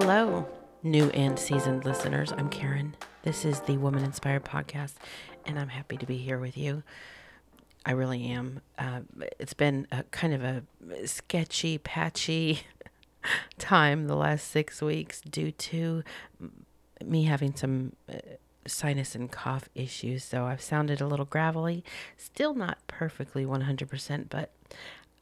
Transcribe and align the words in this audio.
Hello, 0.00 0.46
new 0.84 1.10
and 1.10 1.36
seasoned 1.36 1.84
listeners. 1.84 2.30
I'm 2.30 2.48
Karen. 2.50 2.94
This 3.24 3.44
is 3.44 3.58
the 3.62 3.78
Woman 3.78 4.04
Inspired 4.04 4.44
Podcast, 4.44 4.94
and 5.44 5.58
I'm 5.58 5.70
happy 5.70 5.96
to 5.96 6.06
be 6.06 6.16
here 6.18 6.38
with 6.38 6.56
you. 6.56 6.84
I 7.84 7.90
really 7.90 8.26
am. 8.26 8.60
Uh, 8.78 9.00
it's 9.40 9.54
been 9.54 9.88
a 9.90 10.04
kind 10.04 10.34
of 10.34 10.44
a 10.44 10.62
sketchy, 11.04 11.78
patchy 11.78 12.60
time 13.58 14.06
the 14.06 14.14
last 14.14 14.46
six 14.46 14.80
weeks 14.80 15.20
due 15.20 15.50
to 15.50 16.04
me 17.04 17.24
having 17.24 17.56
some 17.56 17.94
uh, 18.08 18.18
sinus 18.68 19.16
and 19.16 19.32
cough 19.32 19.68
issues. 19.74 20.22
So 20.22 20.44
I've 20.44 20.62
sounded 20.62 21.00
a 21.00 21.08
little 21.08 21.26
gravelly, 21.26 21.82
still 22.16 22.54
not 22.54 22.78
perfectly 22.86 23.44
100%, 23.44 24.26
but 24.30 24.52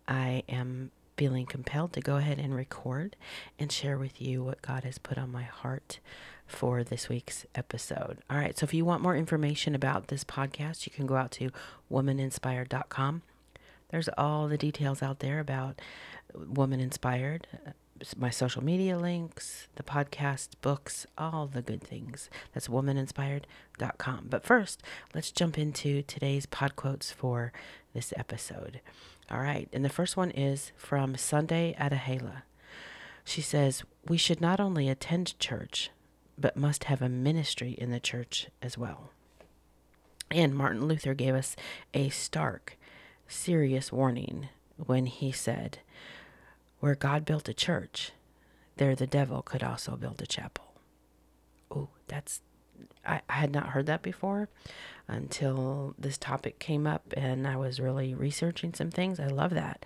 I 0.07 0.43
am 0.51 0.91
feeling 1.17 1.47
compelled 1.47 1.93
to 1.95 2.01
go 2.01 2.17
ahead 2.17 2.39
and 2.39 2.55
record 2.55 3.17
and 3.59 3.73
share 3.73 3.99
with 3.99 4.21
you 4.21 4.45
what 4.45 4.63
God 4.63 4.85
has 4.85 4.99
put 4.99 5.19
on 5.19 5.33
my 5.33 5.45
heart 5.45 5.99
for 6.47 6.85
this 6.85 7.09
week's 7.09 7.47
episode. 7.55 8.19
All 8.31 8.37
right, 8.39 8.57
so 8.57 8.65
if 8.65 8.75
you 8.75 8.85
want 8.85 9.03
more 9.03 9.17
information 9.17 9.75
about 9.75 10.09
this 10.09 10.25
podcast, 10.25 10.87
you 10.87 10.93
can 10.93 11.07
go 11.07 11.17
out 11.17 11.31
to 11.33 11.51
womaninspired.com. 11.91 13.23
There's 13.91 14.09
all 14.17 14.49
the 14.49 14.59
details 14.59 15.03
out 15.03 15.21
there 15.21 15.41
about 15.41 15.81
Woman 16.35 16.81
Inspired, 16.81 17.47
uh, 17.67 17.71
my 18.17 18.31
social 18.31 18.63
media 18.63 18.99
links, 18.99 19.69
the 19.77 19.83
podcast, 19.83 20.49
books, 20.61 21.07
all 21.17 21.47
the 21.47 21.63
good 21.63 21.83
things. 21.83 22.29
That's 22.53 22.69
womaninspired.com. 22.69 24.27
But 24.29 24.45
first, 24.45 24.83
let's 25.15 25.31
jump 25.31 25.57
into 25.59 26.03
today's 26.03 26.47
pod 26.47 26.77
quotes 26.77 27.11
for 27.11 27.53
this 27.95 28.13
episode. 28.17 28.81
All 29.31 29.41
right. 29.41 29.69
And 29.73 29.85
the 29.85 29.89
first 29.89 30.17
one 30.17 30.31
is 30.31 30.73
from 30.77 31.17
Sunday 31.17 31.75
Adelaja. 31.79 32.43
She 33.25 33.41
says, 33.41 33.83
We 34.07 34.17
should 34.17 34.41
not 34.41 34.61
only 34.61 34.89
attend 34.89 35.39
church, 35.39 35.91
but 36.39 36.57
must 36.57 36.85
have 36.85 37.03
a 37.03 37.09
ministry 37.09 37.73
in 37.73 37.91
the 37.91 38.01
church 38.01 38.49
as 38.63 38.79
well. 38.79 39.11
And 40.31 40.55
Martin 40.55 40.87
Luther 40.87 41.15
gave 41.15 41.35
us 41.35 41.57
a 41.95 42.09
stark, 42.09 42.77
serious 43.27 43.93
warning 43.93 44.49
when 44.77 45.07
he 45.07 45.33
said, 45.33 45.79
Where 46.81 46.95
God 46.95 47.25
built 47.25 47.49
a 47.49 47.55
church, 47.55 48.13
there 48.77 48.95
the 48.95 49.07
devil 49.07 49.43
could 49.43 49.63
also 49.63 49.97
build 49.97 50.21
a 50.23 50.27
chapel. 50.27 50.65
Oh, 51.71 51.89
that's, 52.07 52.43
I, 53.07 53.21
I 53.29 53.35
had 53.35 53.53
not 53.53 53.69
heard 53.69 53.87
that 53.87 54.03
before 54.03 54.49
until 55.09 55.95
this 55.99 56.19
topic 56.19 56.59
came 56.59 56.87
up 56.87 57.13
and 57.17 57.47
I 57.47 57.57
was 57.57 57.81
really 57.81 58.15
researching 58.15 58.75
some 58.75 58.91
things. 58.91 59.21
I 59.21 59.29
love 59.29 59.55
that. 59.55 59.85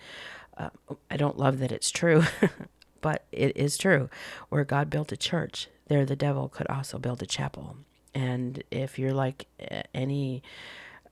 Uh, 0.57 0.71
I 1.11 1.17
don't 1.17 1.39
love 1.39 1.59
that 1.61 1.73
it's 1.73 1.91
true, 1.91 2.25
but 3.01 3.25
it 3.33 3.57
is 3.57 3.77
true. 3.77 4.09
Where 4.49 4.65
God 4.65 4.91
built 4.91 5.13
a 5.13 5.17
church, 5.17 5.69
there 5.89 6.05
the 6.05 6.17
devil 6.17 6.49
could 6.49 6.67
also 6.69 6.99
build 6.99 7.23
a 7.23 7.27
chapel. 7.27 7.77
And 8.15 8.63
if 8.71 8.99
you're 8.99 9.13
like 9.13 9.47
any 9.95 10.43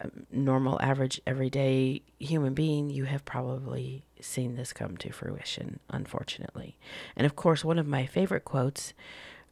um, 0.00 0.26
normal, 0.30 0.80
average, 0.80 1.20
everyday 1.26 2.02
human 2.18 2.54
being, 2.54 2.90
you 2.90 3.04
have 3.04 3.24
probably 3.24 4.04
seen 4.20 4.56
this 4.56 4.72
come 4.72 4.96
to 4.98 5.12
fruition, 5.12 5.80
unfortunately. 5.90 6.76
And 7.16 7.24
of 7.26 7.36
course, 7.36 7.64
one 7.64 7.78
of 7.78 7.86
my 7.86 8.06
favorite 8.06 8.44
quotes 8.44 8.92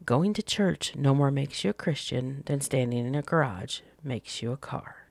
going 0.05 0.33
to 0.35 0.43
church 0.43 0.95
no 0.97 1.15
more 1.15 1.31
makes 1.31 1.65
you 1.65 1.71
a 1.71 1.75
Christian 1.75 2.43
than 2.47 2.61
standing 2.61 3.07
in 3.07 3.15
a 3.15 3.23
garage 3.23 3.81
makes 4.05 4.43
you 4.43 4.53
a 4.53 4.57
car. 4.57 5.07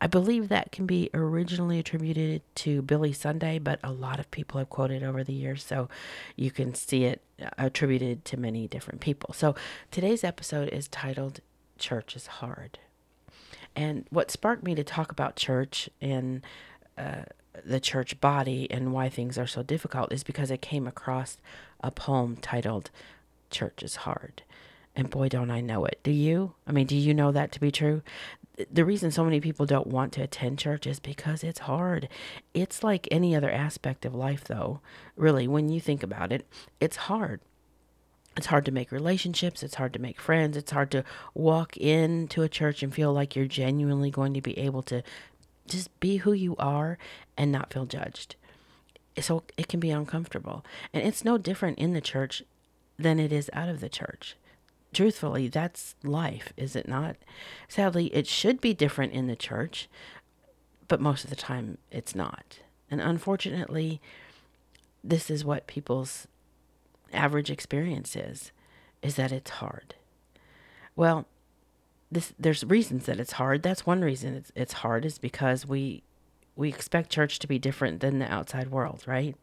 I 0.00 0.06
believe 0.06 0.48
that 0.48 0.72
can 0.72 0.86
be 0.86 1.10
originally 1.12 1.78
attributed 1.78 2.42
to 2.56 2.82
Billy 2.82 3.12
Sunday, 3.12 3.58
but 3.58 3.80
a 3.82 3.92
lot 3.92 4.20
of 4.20 4.30
people 4.30 4.58
have 4.58 4.70
quoted 4.70 5.02
over 5.02 5.24
the 5.24 5.32
years, 5.32 5.64
so 5.64 5.88
you 6.36 6.50
can 6.50 6.74
see 6.74 7.04
it 7.04 7.22
attributed 7.58 8.24
to 8.26 8.36
many 8.36 8.68
different 8.68 9.00
people. 9.00 9.34
So 9.34 9.54
today's 9.90 10.24
episode 10.24 10.68
is 10.68 10.88
titled 10.88 11.40
Church 11.78 12.16
is 12.16 12.26
Hard. 12.26 12.78
And 13.74 14.06
what 14.10 14.30
sparked 14.30 14.62
me 14.62 14.74
to 14.74 14.84
talk 14.84 15.12
about 15.12 15.36
church 15.36 15.90
and 16.00 16.42
uh, 16.96 17.24
the 17.64 17.80
church 17.80 18.20
body 18.20 18.70
and 18.70 18.92
why 18.92 19.08
things 19.08 19.36
are 19.36 19.46
so 19.46 19.62
difficult 19.62 20.12
is 20.12 20.24
because 20.24 20.50
I 20.50 20.56
came 20.56 20.86
across 20.86 21.38
a 21.80 21.90
poem 21.90 22.36
titled 22.36 22.90
Church 23.50 23.82
is 23.82 23.96
Hard. 23.96 24.42
And 24.96 25.10
boy, 25.10 25.28
don't 25.28 25.50
I 25.50 25.60
know 25.60 25.84
it. 25.84 26.00
Do 26.02 26.10
you? 26.10 26.54
I 26.66 26.72
mean, 26.72 26.86
do 26.86 26.96
you 26.96 27.12
know 27.12 27.30
that 27.30 27.52
to 27.52 27.60
be 27.60 27.70
true? 27.70 28.02
The 28.72 28.86
reason 28.86 29.10
so 29.10 29.24
many 29.24 29.40
people 29.40 29.66
don't 29.66 29.86
want 29.86 30.14
to 30.14 30.22
attend 30.22 30.58
church 30.58 30.86
is 30.86 30.98
because 30.98 31.44
it's 31.44 31.60
hard. 31.60 32.08
It's 32.54 32.82
like 32.82 33.06
any 33.10 33.36
other 33.36 33.50
aspect 33.50 34.06
of 34.06 34.14
life, 34.14 34.44
though, 34.44 34.80
really, 35.14 35.46
when 35.46 35.68
you 35.68 35.78
think 35.78 36.02
about 36.02 36.32
it, 36.32 36.46
it's 36.80 36.96
hard. 36.96 37.42
It's 38.38 38.46
hard 38.46 38.64
to 38.64 38.72
make 38.72 38.90
relationships. 38.90 39.62
It's 39.62 39.74
hard 39.74 39.92
to 39.92 39.98
make 39.98 40.18
friends. 40.18 40.56
It's 40.56 40.72
hard 40.72 40.90
to 40.92 41.04
walk 41.34 41.76
into 41.76 42.42
a 42.42 42.48
church 42.48 42.82
and 42.82 42.94
feel 42.94 43.12
like 43.12 43.36
you're 43.36 43.46
genuinely 43.46 44.10
going 44.10 44.32
to 44.32 44.40
be 44.40 44.58
able 44.58 44.82
to 44.84 45.02
just 45.66 45.98
be 46.00 46.18
who 46.18 46.32
you 46.32 46.56
are 46.58 46.96
and 47.36 47.52
not 47.52 47.72
feel 47.72 47.84
judged. 47.84 48.36
So 49.20 49.42
it 49.58 49.68
can 49.68 49.80
be 49.80 49.90
uncomfortable. 49.90 50.64
And 50.94 51.02
it's 51.02 51.24
no 51.24 51.36
different 51.36 51.78
in 51.78 51.92
the 51.92 52.00
church 52.00 52.42
than 52.98 53.18
it 53.18 53.32
is 53.32 53.50
out 53.52 53.68
of 53.68 53.80
the 53.80 53.88
church 53.88 54.36
truthfully, 54.96 55.46
that's 55.46 55.94
life, 56.02 56.54
is 56.56 56.74
it 56.74 56.88
not? 56.88 57.16
Sadly, 57.68 58.06
it 58.14 58.26
should 58.26 58.62
be 58.62 58.72
different 58.72 59.12
in 59.12 59.26
the 59.26 59.36
church, 59.36 59.90
but 60.88 61.02
most 61.02 61.22
of 61.22 61.28
the 61.28 61.36
time 61.36 61.76
it's 61.90 62.14
not. 62.14 62.60
And 62.90 62.98
unfortunately, 62.98 64.00
this 65.04 65.30
is 65.30 65.44
what 65.44 65.66
people's 65.66 66.26
average 67.12 67.50
experience 67.50 68.16
is, 68.16 68.52
is 69.02 69.16
that 69.16 69.32
it's 69.32 69.50
hard. 69.50 69.94
Well, 70.96 71.26
this 72.10 72.32
there's 72.38 72.64
reasons 72.64 73.04
that 73.04 73.20
it's 73.20 73.32
hard. 73.32 73.62
That's 73.62 73.84
one 73.84 74.00
reason 74.00 74.34
it's 74.34 74.52
it's 74.54 74.72
hard 74.74 75.04
is 75.04 75.18
because 75.18 75.66
we 75.66 76.04
we 76.54 76.70
expect 76.70 77.10
church 77.10 77.38
to 77.40 77.46
be 77.46 77.58
different 77.58 78.00
than 78.00 78.18
the 78.18 78.32
outside 78.32 78.70
world, 78.70 79.02
right? 79.06 79.36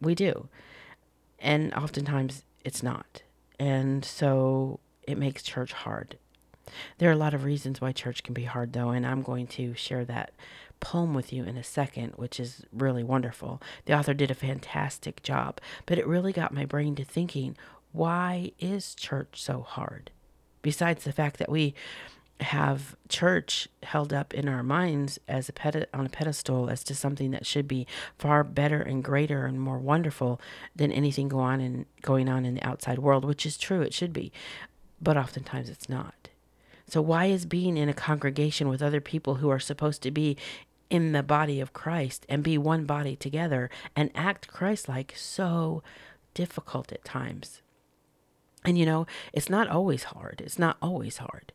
We 0.00 0.14
do. 0.14 0.48
And 1.40 1.74
oftentimes 1.74 2.44
it's 2.64 2.82
not. 2.82 3.22
And 3.58 4.04
so 4.04 4.80
it 5.02 5.18
makes 5.18 5.42
church 5.42 5.72
hard. 5.72 6.18
There 6.98 7.08
are 7.08 7.14
a 7.14 7.16
lot 7.16 7.34
of 7.34 7.44
reasons 7.44 7.80
why 7.80 7.92
church 7.92 8.22
can 8.22 8.34
be 8.34 8.44
hard, 8.44 8.72
though, 8.72 8.90
and 8.90 9.06
I'm 9.06 9.22
going 9.22 9.46
to 9.48 9.74
share 9.74 10.04
that 10.06 10.32
poem 10.80 11.14
with 11.14 11.32
you 11.32 11.44
in 11.44 11.56
a 11.56 11.62
second, 11.62 12.14
which 12.16 12.40
is 12.40 12.64
really 12.72 13.04
wonderful. 13.04 13.62
The 13.84 13.94
author 13.94 14.14
did 14.14 14.30
a 14.30 14.34
fantastic 14.34 15.22
job, 15.22 15.60
but 15.86 15.98
it 15.98 16.06
really 16.06 16.32
got 16.32 16.54
my 16.54 16.64
brain 16.64 16.94
to 16.96 17.04
thinking 17.04 17.56
why 17.92 18.52
is 18.58 18.94
church 18.94 19.42
so 19.42 19.60
hard? 19.60 20.10
Besides 20.62 21.04
the 21.04 21.12
fact 21.12 21.38
that 21.38 21.50
we 21.50 21.74
have 22.42 22.96
church 23.08 23.68
held 23.82 24.12
up 24.12 24.34
in 24.34 24.48
our 24.48 24.62
minds 24.62 25.18
as 25.28 25.48
a 25.48 25.86
on 25.96 26.06
a 26.06 26.08
pedestal 26.08 26.68
as 26.70 26.84
to 26.84 26.94
something 26.94 27.30
that 27.30 27.46
should 27.46 27.68
be 27.68 27.86
far 28.18 28.44
better 28.44 28.80
and 28.80 29.02
greater 29.02 29.46
and 29.46 29.60
more 29.60 29.78
wonderful 29.78 30.40
than 30.74 30.92
anything 30.92 31.28
go 31.28 31.38
on 31.38 31.60
in, 31.60 31.86
going 32.00 32.28
on 32.28 32.44
in 32.44 32.54
the 32.54 32.62
outside 32.62 32.98
world, 32.98 33.24
which 33.24 33.46
is 33.46 33.56
true, 33.56 33.82
it 33.82 33.94
should 33.94 34.12
be, 34.12 34.32
but 35.00 35.16
oftentimes 35.16 35.68
it's 35.68 35.88
not. 35.88 36.28
So 36.86 37.00
why 37.00 37.26
is 37.26 37.46
being 37.46 37.76
in 37.76 37.88
a 37.88 37.94
congregation 37.94 38.68
with 38.68 38.82
other 38.82 39.00
people 39.00 39.36
who 39.36 39.48
are 39.48 39.60
supposed 39.60 40.02
to 40.02 40.10
be 40.10 40.36
in 40.90 41.12
the 41.12 41.22
body 41.22 41.60
of 41.60 41.72
Christ 41.72 42.26
and 42.28 42.42
be 42.42 42.58
one 42.58 42.84
body 42.84 43.16
together 43.16 43.70
and 43.96 44.10
act 44.14 44.48
Christ-like 44.48 45.14
so 45.16 45.82
difficult 46.34 46.92
at 46.92 47.04
times? 47.04 47.62
And 48.64 48.78
you 48.78 48.86
know, 48.86 49.06
it's 49.32 49.50
not 49.50 49.68
always 49.68 50.04
hard. 50.04 50.42
It's 50.44 50.58
not 50.58 50.76
always 50.80 51.16
hard. 51.16 51.52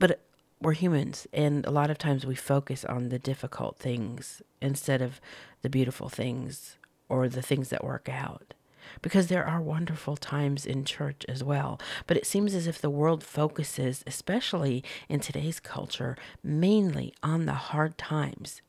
But 0.00 0.18
we're 0.60 0.72
humans, 0.72 1.28
and 1.32 1.64
a 1.64 1.70
lot 1.70 1.90
of 1.90 1.98
times 1.98 2.26
we 2.26 2.34
focus 2.34 2.84
on 2.84 3.10
the 3.10 3.18
difficult 3.18 3.78
things 3.78 4.42
instead 4.60 5.00
of 5.00 5.20
the 5.62 5.70
beautiful 5.70 6.08
things 6.08 6.78
or 7.08 7.28
the 7.28 7.42
things 7.42 7.68
that 7.68 7.84
work 7.84 8.08
out. 8.08 8.54
Because 9.02 9.28
there 9.28 9.46
are 9.46 9.60
wonderful 9.60 10.16
times 10.16 10.64
in 10.64 10.84
church 10.84 11.24
as 11.28 11.44
well. 11.44 11.78
But 12.06 12.16
it 12.16 12.26
seems 12.26 12.54
as 12.54 12.66
if 12.66 12.80
the 12.80 12.90
world 12.90 13.22
focuses, 13.22 14.02
especially 14.06 14.82
in 15.08 15.20
today's 15.20 15.60
culture, 15.60 16.16
mainly 16.42 17.12
on 17.22 17.44
the 17.44 17.52
hard 17.52 17.98
times 17.98 18.62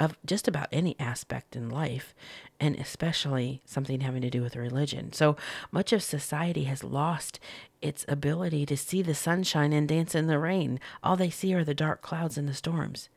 of 0.00 0.16
just 0.24 0.48
about 0.48 0.68
any 0.72 0.96
aspect 0.98 1.54
in 1.54 1.68
life, 1.68 2.14
and 2.58 2.74
especially 2.76 3.60
something 3.66 4.00
having 4.00 4.22
to 4.22 4.30
do 4.30 4.40
with 4.40 4.56
religion. 4.56 5.12
So 5.12 5.36
much 5.70 5.92
of 5.92 6.02
society 6.02 6.64
has 6.64 6.82
lost 6.82 7.38
its 7.82 8.06
ability 8.08 8.64
to 8.66 8.76
see 8.76 9.02
the 9.02 9.14
sunshine 9.14 9.74
and 9.74 9.86
dance 9.86 10.14
in 10.14 10.26
the 10.26 10.38
rain. 10.38 10.80
All 11.04 11.16
they 11.16 11.30
see 11.30 11.54
are 11.54 11.64
the 11.64 11.74
dark 11.74 12.00
clouds 12.00 12.38
and 12.38 12.48
the 12.48 12.54
storms. 12.54 13.10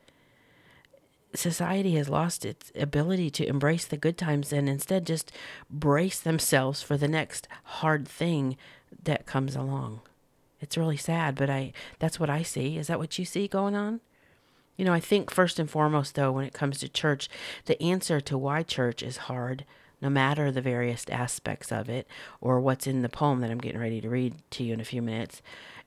Society 1.33 1.95
has 1.95 2.09
lost 2.09 2.45
its 2.45 2.71
ability 2.75 3.31
to 3.31 3.47
embrace 3.47 3.86
the 3.86 3.97
good 3.97 4.18
times 4.18 4.53
and 4.53 4.69
instead 4.69 5.07
just 5.07 5.31
brace 5.69 6.19
themselves 6.19 6.83
for 6.83 6.97
the 6.97 7.07
next 7.07 7.47
hard 7.63 8.07
thing 8.07 8.57
that 9.03 9.25
comes 9.25 9.56
along. 9.56 10.01
It's 10.62 10.77
really 10.77 10.97
sad, 10.97 11.36
but 11.36 11.50
I 11.50 11.74
that's 12.00 12.19
what 12.19 12.29
I 12.29 12.44
see. 12.44 12.77
Is 12.77 12.88
that 12.88 13.00
what 13.00 13.18
you 13.18 13.25
see 13.25 13.47
going 13.47 13.75
on? 13.75 14.01
You 14.77 14.85
know, 14.85 14.93
I 14.93 14.99
think 14.99 15.29
first 15.29 15.59
and 15.59 15.69
foremost, 15.69 16.15
though, 16.15 16.31
when 16.31 16.45
it 16.45 16.53
comes 16.53 16.79
to 16.79 16.89
church, 16.89 17.29
the 17.65 17.81
answer 17.81 18.19
to 18.21 18.37
why 18.37 18.63
church 18.63 19.03
is 19.03 19.17
hard, 19.17 19.65
no 20.01 20.09
matter 20.09 20.51
the 20.51 20.61
various 20.61 21.05
aspects 21.09 21.71
of 21.71 21.89
it 21.89 22.07
or 22.41 22.59
what's 22.59 22.87
in 22.87 23.01
the 23.01 23.09
poem 23.09 23.41
that 23.41 23.51
I'm 23.51 23.59
getting 23.59 23.79
ready 23.79 24.01
to 24.01 24.09
read 24.09 24.35
to 24.51 24.63
you 24.63 24.73
in 24.73 24.81
a 24.81 24.85
few 24.85 25.01
minutes, 25.01 25.41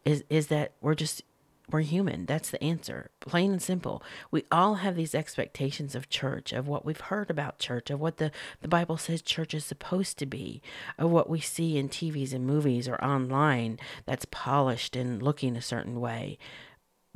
is 0.04 0.24
is 0.30 0.46
that 0.48 0.72
we're 0.80 0.94
just 0.94 1.22
we're 1.70 1.80
human. 1.80 2.26
That's 2.26 2.50
the 2.50 2.62
answer. 2.62 3.10
Plain 3.20 3.52
and 3.52 3.62
simple. 3.62 4.02
We 4.30 4.44
all 4.52 4.76
have 4.76 4.94
these 4.94 5.14
expectations 5.14 5.94
of 5.94 6.08
church, 6.08 6.52
of 6.52 6.68
what 6.68 6.84
we've 6.84 7.00
heard 7.00 7.28
about 7.28 7.58
church, 7.58 7.90
of 7.90 8.00
what 8.00 8.18
the, 8.18 8.30
the 8.60 8.68
Bible 8.68 8.96
says 8.96 9.20
church 9.20 9.52
is 9.52 9.64
supposed 9.64 10.16
to 10.18 10.26
be, 10.26 10.62
of 10.96 11.10
what 11.10 11.28
we 11.28 11.40
see 11.40 11.76
in 11.76 11.88
TVs 11.88 12.32
and 12.32 12.46
movies 12.46 12.86
or 12.86 13.02
online 13.02 13.80
that's 14.04 14.26
polished 14.30 14.94
and 14.94 15.20
looking 15.20 15.56
a 15.56 15.62
certain 15.62 16.00
way. 16.00 16.38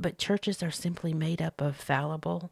But 0.01 0.19
churches 0.19 0.63
are 0.63 0.71
simply 0.71 1.13
made 1.13 1.43
up 1.43 1.61
of 1.61 1.77
fallible, 1.77 2.51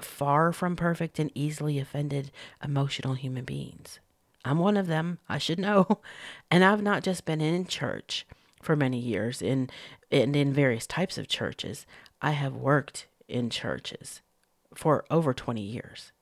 far 0.00 0.52
from 0.52 0.74
perfect, 0.74 1.18
and 1.18 1.30
easily 1.34 1.78
offended 1.78 2.32
emotional 2.62 3.14
human 3.14 3.44
beings. 3.44 4.00
I'm 4.44 4.58
one 4.58 4.76
of 4.76 4.86
them. 4.86 5.18
I 5.28 5.38
should 5.38 5.58
know. 5.58 6.00
And 6.50 6.64
I've 6.64 6.82
not 6.82 7.02
just 7.02 7.26
been 7.26 7.42
in 7.42 7.66
church 7.66 8.26
for 8.62 8.74
many 8.74 8.98
years 8.98 9.42
in 9.42 9.68
and 10.10 10.34
in 10.34 10.52
various 10.52 10.86
types 10.86 11.18
of 11.18 11.28
churches. 11.28 11.86
I 12.22 12.30
have 12.30 12.54
worked 12.54 13.06
in 13.28 13.50
churches 13.50 14.22
for 14.74 15.04
over 15.10 15.34
20 15.34 15.60
years. 15.60 16.12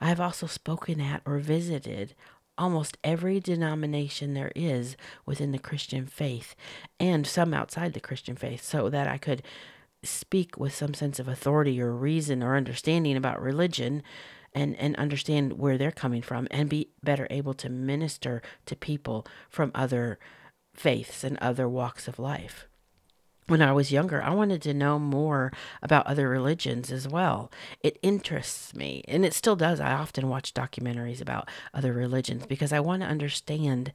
I 0.00 0.08
have 0.08 0.20
also 0.20 0.46
spoken 0.46 1.00
at 1.00 1.22
or 1.24 1.38
visited 1.38 2.14
almost 2.58 2.98
every 3.02 3.40
denomination 3.40 4.34
there 4.34 4.52
is 4.54 4.96
within 5.24 5.52
the 5.52 5.58
Christian 5.58 6.06
faith 6.06 6.54
and 6.98 7.26
some 7.26 7.54
outside 7.54 7.94
the 7.94 8.00
Christian 8.00 8.36
faith 8.36 8.62
so 8.62 8.90
that 8.90 9.06
I 9.06 9.16
could 9.16 9.42
speak 10.02 10.58
with 10.58 10.74
some 10.74 10.94
sense 10.94 11.18
of 11.18 11.28
authority 11.28 11.80
or 11.80 11.92
reason 11.92 12.42
or 12.42 12.56
understanding 12.56 13.16
about 13.16 13.40
religion 13.40 14.02
and, 14.54 14.76
and 14.76 14.96
understand 14.96 15.54
where 15.54 15.78
they're 15.78 15.90
coming 15.92 16.22
from 16.22 16.48
and 16.50 16.68
be 16.68 16.90
better 17.02 17.26
able 17.30 17.54
to 17.54 17.68
minister 17.68 18.42
to 18.66 18.74
people 18.74 19.26
from 19.48 19.70
other 19.74 20.18
faiths 20.74 21.22
and 21.22 21.36
other 21.38 21.68
walks 21.68 22.08
of 22.08 22.18
life 22.18 22.66
when 23.50 23.60
I 23.60 23.72
was 23.72 23.90
younger, 23.90 24.22
I 24.22 24.30
wanted 24.30 24.62
to 24.62 24.74
know 24.74 24.98
more 25.00 25.52
about 25.82 26.06
other 26.06 26.28
religions 26.28 26.92
as 26.92 27.08
well. 27.08 27.50
It 27.82 27.98
interests 28.00 28.74
me, 28.76 29.02
and 29.08 29.24
it 29.24 29.34
still 29.34 29.56
does. 29.56 29.80
I 29.80 29.92
often 29.92 30.28
watch 30.28 30.54
documentaries 30.54 31.20
about 31.20 31.48
other 31.74 31.92
religions 31.92 32.46
because 32.46 32.72
I 32.72 32.78
want 32.78 33.02
to 33.02 33.08
understand 33.08 33.92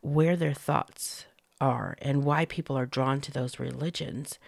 where 0.00 0.34
their 0.34 0.54
thoughts 0.54 1.26
are 1.60 1.96
and 2.00 2.24
why 2.24 2.46
people 2.46 2.76
are 2.76 2.86
drawn 2.86 3.20
to 3.20 3.32
those 3.32 3.60
religions 3.60 4.38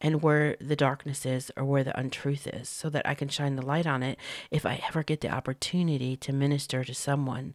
and 0.00 0.22
where 0.22 0.56
the 0.60 0.76
darkness 0.76 1.24
is 1.24 1.50
or 1.56 1.64
where 1.64 1.84
the 1.84 1.98
untruth 1.98 2.46
is 2.46 2.68
so 2.68 2.90
that 2.90 3.06
I 3.06 3.14
can 3.14 3.28
shine 3.28 3.56
the 3.56 3.64
light 3.64 3.86
on 3.86 4.02
it 4.02 4.18
if 4.50 4.66
I 4.66 4.82
ever 4.88 5.02
get 5.02 5.20
the 5.20 5.30
opportunity 5.30 6.16
to 6.18 6.32
minister 6.32 6.84
to 6.84 6.94
someone 6.94 7.54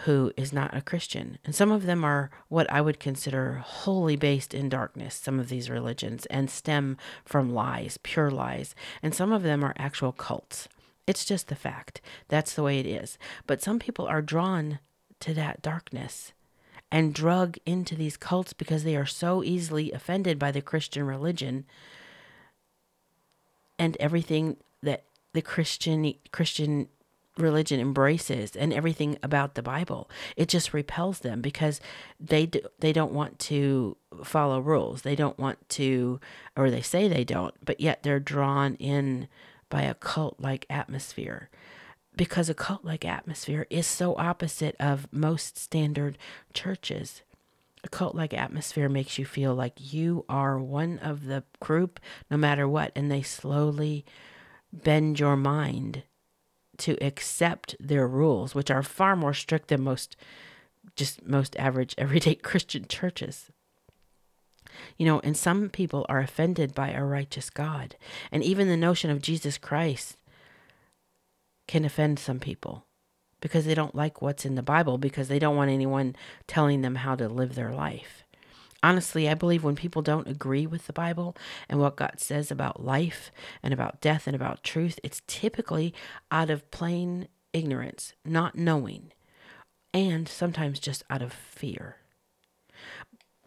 who 0.00 0.32
is 0.36 0.52
not 0.52 0.76
a 0.76 0.82
Christian. 0.82 1.38
And 1.44 1.54
some 1.54 1.70
of 1.70 1.86
them 1.86 2.04
are 2.04 2.30
what 2.48 2.70
I 2.70 2.80
would 2.80 3.00
consider 3.00 3.62
wholly 3.64 4.16
based 4.16 4.52
in 4.52 4.68
darkness, 4.68 5.14
some 5.14 5.40
of 5.40 5.48
these 5.48 5.70
religions, 5.70 6.26
and 6.26 6.50
stem 6.50 6.96
from 7.24 7.54
lies, 7.54 7.98
pure 8.02 8.30
lies. 8.30 8.74
And 9.02 9.14
some 9.14 9.32
of 9.32 9.42
them 9.42 9.64
are 9.64 9.74
actual 9.78 10.12
cults. 10.12 10.68
It's 11.06 11.24
just 11.24 11.48
the 11.48 11.54
fact. 11.54 12.00
That's 12.28 12.52
the 12.52 12.62
way 12.62 12.78
it 12.78 12.86
is. 12.86 13.16
But 13.46 13.62
some 13.62 13.78
people 13.78 14.06
are 14.06 14.22
drawn 14.22 14.80
to 15.20 15.32
that 15.34 15.62
darkness 15.62 16.32
and 16.96 17.12
drug 17.12 17.58
into 17.66 17.94
these 17.94 18.16
cults 18.16 18.54
because 18.54 18.82
they 18.82 18.96
are 18.96 19.04
so 19.04 19.44
easily 19.44 19.92
offended 19.92 20.38
by 20.38 20.50
the 20.50 20.62
Christian 20.62 21.04
religion 21.06 21.66
and 23.78 23.98
everything 24.00 24.56
that 24.82 25.04
the 25.34 25.42
Christian 25.42 26.14
Christian 26.32 26.88
religion 27.36 27.80
embraces 27.80 28.56
and 28.56 28.72
everything 28.72 29.18
about 29.22 29.56
the 29.56 29.62
Bible. 29.62 30.08
It 30.38 30.48
just 30.48 30.72
repels 30.72 31.18
them 31.18 31.42
because 31.42 31.82
they 32.18 32.46
do, 32.46 32.60
they 32.78 32.94
don't 32.94 33.12
want 33.12 33.38
to 33.40 33.98
follow 34.24 34.58
rules. 34.58 35.02
They 35.02 35.16
don't 35.16 35.38
want 35.38 35.68
to 35.68 36.18
or 36.56 36.70
they 36.70 36.80
say 36.80 37.08
they 37.08 37.24
don't, 37.24 37.54
but 37.62 37.78
yet 37.78 38.04
they're 38.04 38.18
drawn 38.18 38.74
in 38.76 39.28
by 39.68 39.82
a 39.82 39.92
cult 39.92 40.40
like 40.40 40.64
atmosphere. 40.70 41.50
Because 42.16 42.48
a 42.48 42.54
cult 42.54 42.84
like 42.84 43.04
atmosphere 43.04 43.66
is 43.68 43.86
so 43.86 44.16
opposite 44.16 44.74
of 44.80 45.06
most 45.12 45.58
standard 45.58 46.16
churches. 46.54 47.22
A 47.84 47.88
cult 47.88 48.14
like 48.14 48.32
atmosphere 48.32 48.88
makes 48.88 49.18
you 49.18 49.24
feel 49.24 49.54
like 49.54 49.92
you 49.92 50.24
are 50.28 50.58
one 50.58 50.98
of 50.98 51.26
the 51.26 51.44
group 51.60 52.00
no 52.30 52.36
matter 52.36 52.66
what, 52.66 52.90
and 52.96 53.10
they 53.10 53.22
slowly 53.22 54.04
bend 54.72 55.20
your 55.20 55.36
mind 55.36 56.02
to 56.78 56.96
accept 57.04 57.76
their 57.78 58.06
rules, 58.06 58.54
which 58.54 58.70
are 58.70 58.82
far 58.82 59.16
more 59.16 59.34
strict 59.34 59.68
than 59.68 59.82
most 59.82 60.16
just 60.94 61.24
most 61.26 61.56
average 61.56 61.94
everyday 61.98 62.34
Christian 62.34 62.86
churches. 62.88 63.50
You 64.98 65.06
know, 65.06 65.20
and 65.20 65.36
some 65.36 65.70
people 65.70 66.04
are 66.08 66.18
offended 66.18 66.74
by 66.74 66.90
a 66.90 67.04
righteous 67.04 67.50
God. 67.50 67.96
And 68.30 68.42
even 68.42 68.68
the 68.68 68.76
notion 68.76 69.10
of 69.10 69.22
Jesus 69.22 69.56
Christ 69.58 70.18
can 71.66 71.84
offend 71.84 72.18
some 72.18 72.38
people 72.38 72.86
because 73.40 73.64
they 73.64 73.74
don't 73.74 73.94
like 73.94 74.22
what's 74.22 74.44
in 74.44 74.54
the 74.54 74.62
Bible 74.62 74.98
because 74.98 75.28
they 75.28 75.38
don't 75.38 75.56
want 75.56 75.70
anyone 75.70 76.16
telling 76.46 76.82
them 76.82 76.96
how 76.96 77.14
to 77.14 77.28
live 77.28 77.54
their 77.54 77.72
life. 77.72 78.24
Honestly, 78.82 79.28
I 79.28 79.34
believe 79.34 79.64
when 79.64 79.76
people 79.76 80.02
don't 80.02 80.28
agree 80.28 80.66
with 80.66 80.86
the 80.86 80.92
Bible 80.92 81.36
and 81.68 81.80
what 81.80 81.96
God 81.96 82.14
says 82.18 82.50
about 82.50 82.84
life 82.84 83.30
and 83.62 83.74
about 83.74 84.00
death 84.00 84.26
and 84.26 84.36
about 84.36 84.62
truth, 84.62 85.00
it's 85.02 85.22
typically 85.26 85.94
out 86.30 86.50
of 86.50 86.70
plain 86.70 87.28
ignorance, 87.52 88.12
not 88.24 88.54
knowing, 88.54 89.12
and 89.92 90.28
sometimes 90.28 90.78
just 90.78 91.02
out 91.08 91.22
of 91.22 91.32
fear. 91.32 91.96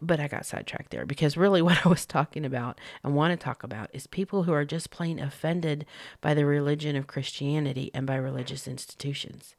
But 0.02 0.20
I 0.20 0.28
got 0.28 0.46
sidetracked 0.46 0.90
there 0.90 1.04
because 1.04 1.36
really 1.36 1.62
what 1.66 1.84
I 1.84 1.88
was 1.88 2.06
talking 2.06 2.44
about 2.44 2.80
and 3.02 3.14
want 3.14 3.38
to 3.38 3.42
talk 3.42 3.62
about 3.62 3.90
is 3.92 4.06
people 4.06 4.44
who 4.44 4.52
are 4.52 4.64
just 4.64 4.90
plain 4.90 5.18
offended 5.18 5.86
by 6.20 6.34
the 6.34 6.46
religion 6.46 6.96
of 6.96 7.06
Christianity 7.06 7.90
and 7.94 8.06
by 8.06 8.16
religious 8.16 8.66
institutions 8.66 9.54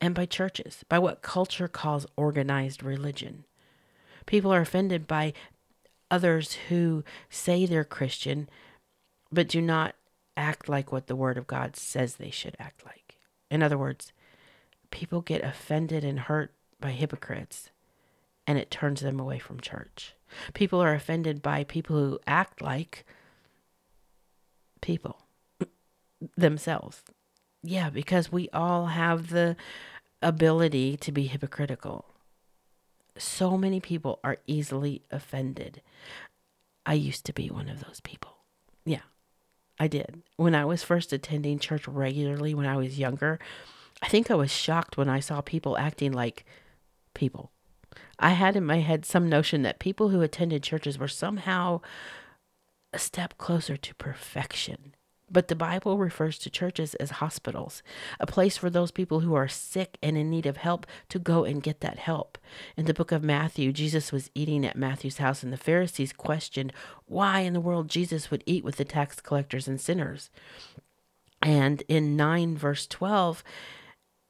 and 0.00 0.14
by 0.14 0.26
churches, 0.26 0.84
by 0.88 0.98
what 0.98 1.22
culture 1.22 1.68
calls 1.68 2.06
organized 2.16 2.82
religion. 2.82 3.44
People 4.26 4.52
are 4.52 4.62
offended 4.62 5.06
by 5.06 5.32
others 6.10 6.54
who 6.68 7.04
say 7.28 7.66
they're 7.66 7.84
Christian 7.84 8.48
but 9.34 9.48
do 9.48 9.60
not 9.60 9.96
act 10.36 10.68
like 10.68 10.92
what 10.92 11.08
the 11.08 11.16
Word 11.16 11.36
of 11.36 11.46
God 11.46 11.76
says 11.76 12.16
they 12.16 12.30
should 12.30 12.56
act 12.58 12.84
like. 12.86 13.18
In 13.50 13.62
other 13.62 13.76
words, 13.76 14.12
people 14.90 15.20
get 15.20 15.42
offended 15.42 16.04
and 16.04 16.20
hurt 16.20 16.52
by 16.80 16.92
hypocrites 16.92 17.70
and 18.46 18.58
it 18.58 18.70
turns 18.70 19.00
them 19.00 19.18
away 19.18 19.38
from 19.38 19.60
church. 19.60 20.14
People 20.52 20.80
are 20.80 20.94
offended 20.94 21.42
by 21.42 21.64
people 21.64 21.96
who 21.96 22.18
act 22.26 22.60
like 22.60 23.04
people 24.80 25.26
themselves. 26.36 27.02
Yeah, 27.62 27.90
because 27.90 28.30
we 28.30 28.48
all 28.50 28.86
have 28.86 29.30
the 29.30 29.56
ability 30.20 30.96
to 30.98 31.12
be 31.12 31.26
hypocritical 31.26 32.14
so 33.16 33.56
many 33.56 33.80
people 33.80 34.18
are 34.24 34.38
easily 34.46 35.02
offended. 35.10 35.82
I 36.86 36.94
used 36.94 37.24
to 37.26 37.32
be 37.32 37.48
one 37.48 37.68
of 37.68 37.84
those 37.84 38.00
people. 38.00 38.36
Yeah, 38.84 39.02
I 39.78 39.88
did. 39.88 40.22
When 40.36 40.54
I 40.54 40.64
was 40.64 40.82
first 40.82 41.12
attending 41.12 41.58
church 41.58 41.86
regularly 41.86 42.54
when 42.54 42.66
I 42.66 42.76
was 42.76 42.98
younger, 42.98 43.38
I 44.02 44.08
think 44.08 44.30
I 44.30 44.34
was 44.34 44.50
shocked 44.50 44.96
when 44.96 45.08
I 45.08 45.20
saw 45.20 45.40
people 45.40 45.78
acting 45.78 46.12
like 46.12 46.44
people. 47.14 47.50
I 48.18 48.30
had 48.30 48.56
in 48.56 48.64
my 48.64 48.80
head 48.80 49.04
some 49.04 49.28
notion 49.28 49.62
that 49.62 49.78
people 49.78 50.08
who 50.08 50.22
attended 50.22 50.62
churches 50.62 50.98
were 50.98 51.08
somehow 51.08 51.80
a 52.92 52.98
step 52.98 53.36
closer 53.38 53.76
to 53.76 53.94
perfection. 53.96 54.94
But 55.30 55.48
the 55.48 55.56
Bible 55.56 55.98
refers 55.98 56.38
to 56.38 56.50
churches 56.50 56.94
as 56.96 57.12
hospitals, 57.12 57.82
a 58.20 58.26
place 58.26 58.56
for 58.56 58.68
those 58.68 58.90
people 58.90 59.20
who 59.20 59.34
are 59.34 59.48
sick 59.48 59.98
and 60.02 60.16
in 60.18 60.30
need 60.30 60.46
of 60.46 60.58
help 60.58 60.86
to 61.08 61.18
go 61.18 61.44
and 61.44 61.62
get 61.62 61.80
that 61.80 61.98
help. 61.98 62.38
In 62.76 62.84
the 62.84 62.94
book 62.94 63.10
of 63.10 63.24
Matthew, 63.24 63.72
Jesus 63.72 64.12
was 64.12 64.30
eating 64.34 64.66
at 64.66 64.76
Matthew's 64.76 65.18
house, 65.18 65.42
and 65.42 65.52
the 65.52 65.56
Pharisees 65.56 66.12
questioned 66.12 66.72
why 67.06 67.40
in 67.40 67.54
the 67.54 67.60
world 67.60 67.88
Jesus 67.88 68.30
would 68.30 68.44
eat 68.46 68.64
with 68.64 68.76
the 68.76 68.84
tax 68.84 69.20
collectors 69.20 69.66
and 69.66 69.80
sinners. 69.80 70.30
And 71.40 71.82
in 71.88 72.16
9, 72.16 72.56
verse 72.56 72.86
12, 72.86 73.42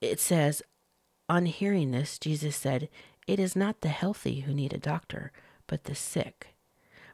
it 0.01 0.21
says, 0.21 0.63
On 1.29 1.47
hearing 1.47 1.91
this, 1.91 2.19
Jesus 2.19 2.57
said, 2.57 2.89
It 3.27 3.41
is 3.41 3.57
not 3.57 3.81
the 3.81 3.89
healthy 3.89 4.41
who 4.41 4.55
need 4.55 4.73
a 4.73 4.79
doctor, 4.79 5.33
but 5.67 5.85
the 5.85 5.95
sick. 5.95 6.55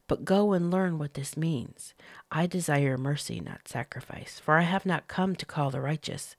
But 0.08 0.24
go 0.24 0.52
and 0.52 0.70
learn 0.70 0.98
what 0.98 1.14
this 1.14 1.36
means. 1.36 1.94
I 2.32 2.46
desire 2.46 2.98
mercy, 2.98 3.40
not 3.40 3.68
sacrifice, 3.68 4.40
for 4.42 4.56
I 4.58 4.62
have 4.62 4.84
not 4.84 5.06
come 5.06 5.36
to 5.36 5.46
call 5.46 5.70
the 5.70 5.80
righteous, 5.80 6.34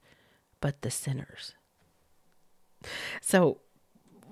but 0.60 0.82
the 0.82 0.90
sinners. 0.90 1.54
So, 3.22 3.60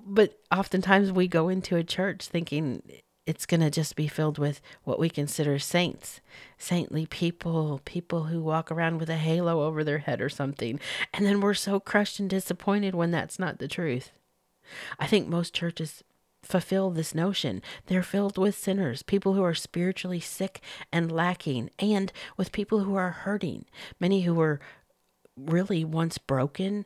but 0.05 0.39
oftentimes 0.51 1.11
we 1.11 1.27
go 1.27 1.49
into 1.49 1.75
a 1.75 1.83
church 1.83 2.27
thinking 2.27 2.83
it's 3.25 3.45
going 3.45 3.61
to 3.61 3.69
just 3.69 3.95
be 3.95 4.07
filled 4.07 4.37
with 4.37 4.61
what 4.83 4.99
we 4.99 5.09
consider 5.09 5.57
saints, 5.59 6.21
saintly 6.57 7.05
people, 7.05 7.81
people 7.85 8.25
who 8.25 8.41
walk 8.41 8.71
around 8.71 8.99
with 8.99 9.09
a 9.09 9.15
halo 9.15 9.63
over 9.63 9.83
their 9.83 9.99
head 9.99 10.21
or 10.21 10.29
something. 10.29 10.79
And 11.13 11.25
then 11.25 11.39
we're 11.41 11.53
so 11.53 11.79
crushed 11.79 12.19
and 12.19 12.29
disappointed 12.29 12.93
when 12.95 13.11
that's 13.11 13.39
not 13.39 13.59
the 13.59 13.67
truth. 13.67 14.11
I 14.99 15.07
think 15.07 15.27
most 15.27 15.53
churches 15.53 16.03
fulfill 16.43 16.89
this 16.89 17.13
notion. 17.13 17.61
They're 17.85 18.03
filled 18.03 18.37
with 18.37 18.57
sinners, 18.57 19.03
people 19.03 19.33
who 19.33 19.43
are 19.43 19.53
spiritually 19.53 20.19
sick 20.19 20.61
and 20.91 21.11
lacking, 21.11 21.69
and 21.79 22.11
with 22.37 22.51
people 22.51 22.81
who 22.81 22.95
are 22.95 23.11
hurting, 23.11 23.65
many 23.99 24.21
who 24.21 24.33
were 24.33 24.59
really 25.37 25.83
once 25.83 26.17
broken 26.17 26.85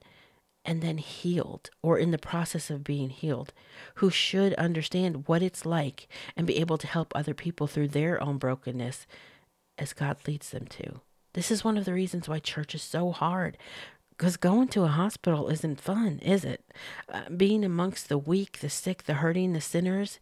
and 0.64 0.82
then 0.82 0.98
healed 0.98 1.70
or 1.82 1.98
in 1.98 2.12
the 2.12 2.18
process 2.18 2.70
of 2.70 2.84
being 2.84 3.10
healed, 3.10 3.54
who 3.96 4.10
should 4.10 4.54
understand 4.56 5.28
what 5.28 5.44
it's 5.44 5.66
like 5.66 6.08
and 6.36 6.48
be 6.48 6.58
able 6.58 6.78
to 6.78 6.88
help 6.88 7.14
other 7.14 7.34
people 7.34 7.68
through 7.68 7.88
their 7.90 8.22
own 8.22 8.38
brokenness 8.38 9.06
as 9.78 9.94
God 9.94 10.18
leads 10.28 10.50
them 10.50 10.66
to. 10.68 11.02
This 11.34 11.52
is 11.52 11.64
one 11.64 11.78
of 11.78 11.86
the 11.86 11.94
reasons 11.94 12.28
why 12.28 12.40
church 12.40 12.74
is 12.74 12.82
so 12.82 13.12
hard. 13.12 13.58
Because 14.18 14.38
going 14.38 14.70
to 14.70 14.84
a 14.84 14.88
hospital 14.88 15.50
isn't 15.50 15.82
fun, 15.82 16.20
is 16.22 16.46
it? 16.46 16.64
Uh, 17.10 17.30
being 17.36 17.66
amongst 17.66 18.08
the 18.08 18.18
weak, 18.18 18.60
the 18.60 18.70
sick, 18.70 19.04
the 19.04 19.16
hurting, 19.16 19.54
the 19.54 19.62
sinners, 19.62 20.20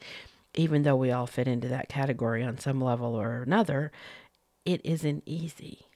even 0.55 0.83
though 0.83 0.95
we 0.95 1.11
all 1.11 1.27
fit 1.27 1.47
into 1.47 1.67
that 1.67 1.89
category 1.89 2.43
on 2.43 2.57
some 2.57 2.81
level 2.81 3.15
or 3.15 3.43
another, 3.43 3.91
it 4.65 4.81
isn't 4.83 5.23
easy. 5.25 5.87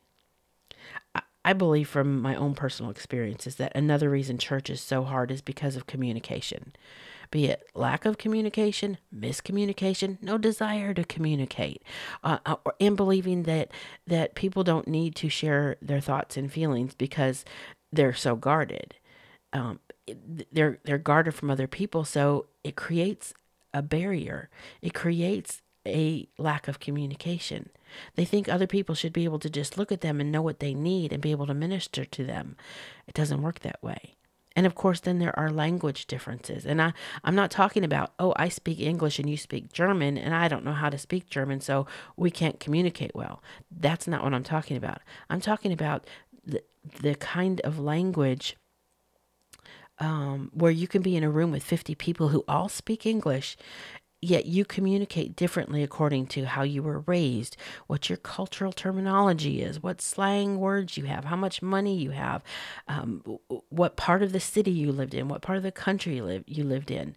I 1.47 1.53
believe 1.53 1.87
from 1.87 2.21
my 2.21 2.35
own 2.35 2.55
personal 2.55 2.91
experiences 2.91 3.55
that 3.55 3.71
another 3.73 4.09
reason 4.09 4.37
church 4.37 4.69
is 4.69 4.81
so 4.81 5.03
hard 5.03 5.31
is 5.31 5.41
because 5.41 5.77
of 5.77 5.87
communication. 5.87 6.73
Be 7.31 7.45
it 7.45 7.65
lack 7.73 8.05
of 8.05 8.17
communication, 8.17 8.97
miscommunication, 9.15 10.21
no 10.21 10.37
desire 10.37 10.93
to 10.93 11.05
communicate, 11.05 11.83
uh, 12.21 12.39
uh 12.45 12.57
and 12.81 12.97
believing 12.97 13.43
that 13.43 13.71
that 14.05 14.35
people 14.35 14.65
don't 14.65 14.89
need 14.89 15.15
to 15.15 15.29
share 15.29 15.77
their 15.81 16.01
thoughts 16.01 16.35
and 16.35 16.51
feelings 16.51 16.93
because 16.95 17.45
they're 17.91 18.13
so 18.13 18.35
guarded. 18.35 18.95
Um, 19.53 19.79
they're 20.51 20.79
they're 20.83 20.97
guarded 20.97 21.33
from 21.33 21.49
other 21.49 21.67
people, 21.67 22.03
so 22.05 22.47
it 22.63 22.75
creates 22.75 23.33
a 23.73 23.81
barrier. 23.81 24.49
It 24.81 24.93
creates 24.93 25.61
a 25.85 26.27
lack 26.37 26.67
of 26.67 26.79
communication. 26.79 27.69
They 28.15 28.25
think 28.25 28.49
other 28.49 28.67
people 28.67 28.95
should 28.95 29.13
be 29.13 29.23
able 29.23 29.39
to 29.39 29.49
just 29.49 29.77
look 29.77 29.91
at 29.91 30.01
them 30.01 30.19
and 30.19 30.31
know 30.31 30.41
what 30.41 30.59
they 30.59 30.73
need 30.73 31.13
and 31.13 31.21
be 31.21 31.31
able 31.31 31.47
to 31.47 31.53
minister 31.53 32.03
to 32.03 32.23
them. 32.25 32.57
It 33.07 33.13
doesn't 33.13 33.41
work 33.41 33.59
that 33.59 33.81
way. 33.81 34.15
And 34.57 34.65
of 34.65 34.73
course, 34.73 34.99
then 34.99 35.19
there 35.19 35.37
are 35.39 35.51
language 35.51 36.07
differences. 36.07 36.65
And 36.65 36.81
I, 36.81 36.93
I'm 37.23 37.35
not 37.35 37.51
talking 37.51 37.83
about, 37.83 38.13
oh, 38.17 38.33
I 38.37 38.49
speak 38.49 38.79
English 38.79 39.19
and 39.19 39.29
you 39.29 39.37
speak 39.37 39.71
German 39.71 40.17
and 40.17 40.33
I 40.33 40.47
don't 40.47 40.65
know 40.65 40.73
how 40.73 40.89
to 40.89 40.97
speak 40.97 41.29
German, 41.29 41.61
so 41.61 41.85
we 42.15 42.31
can't 42.31 42.59
communicate 42.59 43.11
well. 43.13 43.43
That's 43.69 44.07
not 44.07 44.23
what 44.23 44.33
I'm 44.33 44.43
talking 44.43 44.75
about. 44.75 45.01
I'm 45.29 45.41
talking 45.41 45.71
about 45.71 46.07
the, 47.01 47.15
kind 47.15 47.61
of 47.61 47.79
language 47.79 48.55
um, 49.99 50.51
where 50.53 50.71
you 50.71 50.87
can 50.87 51.01
be 51.01 51.15
in 51.15 51.23
a 51.23 51.29
room 51.29 51.51
with 51.51 51.63
50 51.63 51.95
people 51.95 52.29
who 52.29 52.43
all 52.47 52.69
speak 52.69 53.05
English 53.05 53.57
yet 54.21 54.45
you 54.45 54.65
communicate 54.65 55.35
differently 55.35 55.83
according 55.83 56.25
to 56.25 56.45
how 56.45 56.63
you 56.63 56.81
were 56.81 57.01
raised, 57.01 57.55
what 57.85 58.09
your 58.09 58.17
cultural 58.17 58.71
terminology 58.71 59.61
is, 59.61 59.81
what 59.83 60.01
slang 60.01 60.59
words 60.59 60.97
you 60.97 61.05
have, 61.05 61.25
how 61.25 61.35
much 61.35 61.61
money 61.61 61.95
you 61.95 62.11
have, 62.11 62.43
um, 62.87 63.21
what 63.69 63.95
part 63.95 64.23
of 64.23 64.31
the 64.31 64.39
city 64.39 64.71
you 64.71 64.91
lived 64.91 65.13
in, 65.13 65.27
what 65.27 65.41
part 65.41 65.57
of 65.57 65.63
the 65.63 65.71
country 65.71 66.15
you, 66.15 66.43
you 66.47 66.63
lived 66.63 66.89
in 66.89 67.15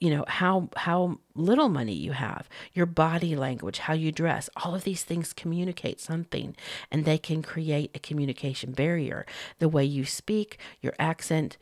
you 0.00 0.10
know 0.10 0.24
how 0.28 0.68
how 0.76 1.18
little 1.34 1.68
money 1.68 1.92
you 1.92 2.12
have 2.12 2.48
your 2.72 2.86
body 2.86 3.34
language 3.34 3.78
how 3.78 3.92
you 3.92 4.12
dress 4.12 4.48
all 4.56 4.74
of 4.74 4.84
these 4.84 5.02
things 5.02 5.32
communicate 5.32 6.00
something 6.00 6.54
and 6.90 7.04
they 7.04 7.18
can 7.18 7.42
create 7.42 7.90
a 7.94 7.98
communication 7.98 8.72
barrier. 8.72 9.26
The 9.58 9.68
way 9.68 9.84
you 9.84 10.04
speak 10.04 10.58
your 10.80 10.94
accent 10.98 11.56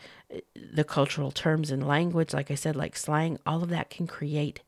the 0.54 0.84
cultural 0.84 1.30
terms 1.30 1.70
and 1.70 1.86
language 1.86 2.34
like 2.34 2.50
i 2.50 2.54
said 2.54 2.76
like 2.76 2.96
slang 2.96 3.38
all 3.46 3.62
of 3.62 3.70
that 3.70 3.90
can 3.90 4.06
create 4.06 4.60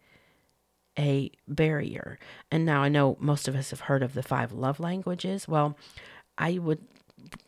a 0.99 1.31
barrier. 1.47 2.19
And 2.51 2.65
now 2.65 2.83
i 2.83 2.89
know 2.89 3.17
most 3.21 3.49
of 3.49 3.55
us 3.55 3.71
have 3.71 3.81
heard 3.81 4.03
of 4.03 4.15
the 4.15 4.23
five 4.23 4.53
love 4.53 4.81
languages. 4.81 5.47
Well 5.47 5.77
i 6.39 6.59
would 6.59 6.81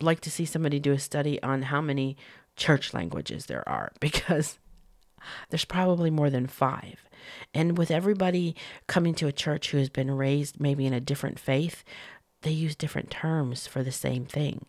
like 0.01 0.21
to 0.21 0.31
see 0.31 0.45
somebody 0.45 0.79
do 0.79 0.93
a 0.93 0.99
study 0.99 1.43
on 1.43 1.63
how 1.63 1.81
many 1.81 2.17
church 2.57 2.93
languages 2.93 3.47
there 3.47 3.67
are 3.69 3.93
because 4.01 4.59
there's 5.49 5.65
probably 5.65 6.11
more 6.11 6.31
than 6.31 6.47
five. 6.47 7.05
And 7.53 7.77
with 7.77 7.91
everybody 7.91 8.57
coming 8.87 9.15
to 9.15 9.27
a 9.27 9.33
church 9.33 9.71
who 9.71 9.79
has 9.79 9.89
been 9.89 10.11
raised 10.11 10.61
maybe 10.61 10.87
in 10.87 10.93
a 10.93 11.01
different 11.01 11.39
faith, 11.39 11.85
they 12.43 12.51
use 12.51 12.75
different 12.75 13.11
terms 13.11 13.67
for 13.67 13.83
the 13.83 13.93
same 13.93 14.25
thing. 14.25 14.65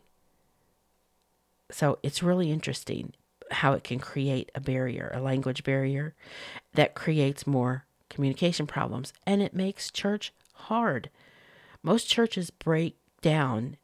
So 1.72 2.00
it's 2.04 2.22
really 2.24 2.52
interesting 2.52 3.14
how 3.50 3.74
it 3.74 3.84
can 3.84 4.00
create 4.00 4.52
a 4.56 4.62
barrier, 4.62 5.12
a 5.14 5.22
language 5.22 5.64
barrier 5.64 6.14
that 6.74 6.96
creates 6.96 7.48
more 7.48 7.86
communication 8.10 8.68
problems. 8.68 9.14
And 9.26 9.42
it 9.42 9.54
makes 9.54 9.92
church 9.92 10.34
hard. 10.54 11.10
Most 11.84 12.08
churches 12.08 12.50
break 12.50 12.98
down 13.22 13.78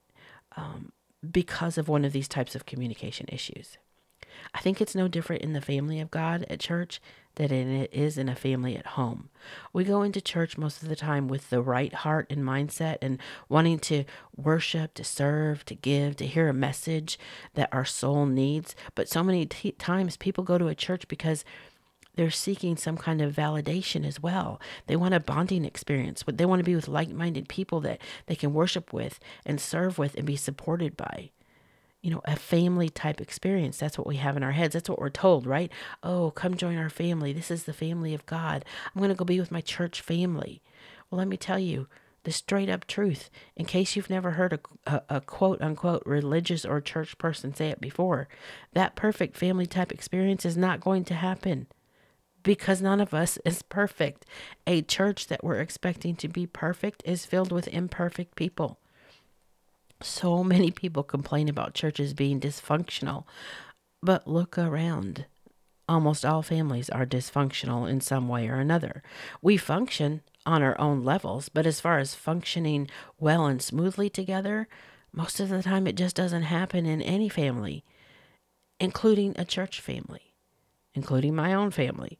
um, 0.55 0.91
because 1.29 1.77
of 1.77 1.87
one 1.87 2.05
of 2.05 2.13
these 2.13 2.27
types 2.27 2.55
of 2.55 2.65
communication 2.65 3.27
issues. 3.29 3.77
I 4.53 4.59
think 4.59 4.81
it's 4.81 4.95
no 4.95 5.07
different 5.07 5.41
in 5.41 5.53
the 5.53 5.61
family 5.61 5.99
of 5.99 6.11
God 6.11 6.45
at 6.49 6.59
church 6.59 7.01
than 7.37 7.51
it 7.51 7.93
is 7.93 8.17
in 8.17 8.29
a 8.29 8.35
family 8.35 8.75
at 8.75 8.85
home. 8.85 9.29
We 9.71 9.83
go 9.83 10.01
into 10.01 10.19
church 10.19 10.57
most 10.57 10.81
of 10.81 10.89
the 10.89 10.95
time 10.95 11.27
with 11.27 11.49
the 11.49 11.61
right 11.61 11.93
heart 11.93 12.27
and 12.31 12.43
mindset 12.43 12.97
and 13.01 13.19
wanting 13.47 13.79
to 13.79 14.05
worship, 14.35 14.95
to 14.95 15.03
serve, 15.03 15.63
to 15.65 15.75
give, 15.75 16.15
to 16.17 16.25
hear 16.25 16.49
a 16.49 16.53
message 16.53 17.19
that 17.53 17.69
our 17.71 17.85
soul 17.85 18.25
needs. 18.25 18.75
But 18.95 19.07
so 19.07 19.23
many 19.23 19.45
t- 19.45 19.71
times 19.73 20.17
people 20.17 20.43
go 20.43 20.57
to 20.57 20.67
a 20.67 20.75
church 20.75 21.07
because 21.07 21.45
they're 22.15 22.31
seeking 22.31 22.75
some 22.75 22.97
kind 22.97 23.21
of 23.21 23.35
validation 23.35 24.03
as 24.03 24.19
well. 24.19 24.59
They 24.87 24.95
want 24.95 25.13
a 25.13 25.19
bonding 25.19 25.63
experience. 25.63 26.23
They 26.27 26.45
want 26.45 26.59
to 26.59 26.63
be 26.63 26.75
with 26.75 26.87
like 26.87 27.09
minded 27.09 27.47
people 27.47 27.79
that 27.81 28.01
they 28.25 28.35
can 28.35 28.53
worship 28.53 28.91
with 28.91 29.19
and 29.45 29.61
serve 29.61 29.99
with 29.99 30.15
and 30.15 30.25
be 30.25 30.35
supported 30.35 30.97
by 30.97 31.29
you 32.07 32.13
know, 32.13 32.21
a 32.23 32.37
family 32.37 32.87
type 32.87 33.19
experience. 33.19 33.77
That's 33.77 33.97
what 33.97 34.07
we 34.07 34.15
have 34.15 34.37
in 34.37 34.43
our 34.43 34.53
heads. 34.53 34.71
That's 34.71 34.87
what 34.87 34.99
we're 34.99 35.09
told, 35.09 35.45
right? 35.45 35.69
Oh, 36.01 36.31
come 36.31 36.55
join 36.55 36.77
our 36.77 36.89
family. 36.89 37.33
This 37.33 37.51
is 37.51 37.65
the 37.65 37.73
family 37.73 38.13
of 38.13 38.25
God. 38.25 38.63
I'm 38.95 39.01
going 39.01 39.09
to 39.09 39.15
go 39.15 39.25
be 39.25 39.41
with 39.41 39.51
my 39.51 39.59
church 39.59 39.99
family. 39.99 40.61
Well, 41.11 41.17
let 41.19 41.27
me 41.27 41.35
tell 41.35 41.59
you 41.59 41.87
the 42.23 42.31
straight 42.31 42.69
up 42.69 42.87
truth, 42.87 43.29
in 43.57 43.65
case 43.65 43.97
you've 43.97 44.09
never 44.09 44.31
heard 44.31 44.53
a, 44.53 44.59
a, 44.89 45.17
a, 45.17 45.21
quote 45.21 45.61
unquote 45.61 46.01
religious 46.05 46.63
or 46.63 46.79
church 46.79 47.17
person 47.17 47.53
say 47.53 47.71
it 47.71 47.81
before. 47.81 48.29
That 48.71 48.95
perfect 48.95 49.35
family 49.35 49.65
type 49.65 49.91
experience 49.91 50.45
is 50.45 50.55
not 50.55 50.79
going 50.79 51.03
to 51.05 51.13
happen 51.13 51.67
because 52.41 52.81
none 52.81 53.01
of 53.01 53.13
us 53.13 53.37
is 53.43 53.63
perfect. 53.63 54.25
A 54.65 54.81
church 54.81 55.27
that 55.27 55.43
we're 55.43 55.59
expecting 55.59 56.15
to 56.15 56.29
be 56.29 56.47
perfect 56.47 57.03
is 57.03 57.25
filled 57.25 57.51
with 57.51 57.67
imperfect 57.67 58.37
people. 58.37 58.79
So 60.01 60.43
many 60.43 60.71
people 60.71 61.03
complain 61.03 61.49
about 61.49 61.73
churches 61.73 62.13
being 62.13 62.39
dysfunctional, 62.39 63.25
but 64.01 64.27
look 64.27 64.57
around. 64.57 65.25
Almost 65.89 66.25
all 66.25 66.41
families 66.41 66.89
are 66.89 67.05
dysfunctional 67.05 67.89
in 67.89 68.01
some 68.01 68.27
way 68.27 68.47
or 68.47 68.55
another. 68.55 69.01
We 69.41 69.57
function 69.57 70.21
on 70.45 70.61
our 70.61 70.79
own 70.79 71.03
levels, 71.03 71.49
but 71.49 71.65
as 71.65 71.79
far 71.79 71.99
as 71.99 72.13
functioning 72.13 72.89
well 73.19 73.45
and 73.45 73.61
smoothly 73.61 74.09
together, 74.09 74.67
most 75.11 75.39
of 75.39 75.49
the 75.49 75.63
time 75.63 75.87
it 75.87 75.95
just 75.95 76.15
doesn't 76.15 76.43
happen 76.43 76.85
in 76.85 77.01
any 77.01 77.29
family, 77.29 77.83
including 78.79 79.33
a 79.37 79.45
church 79.45 79.79
family, 79.79 80.33
including 80.93 81.35
my 81.35 81.53
own 81.53 81.71
family 81.71 82.19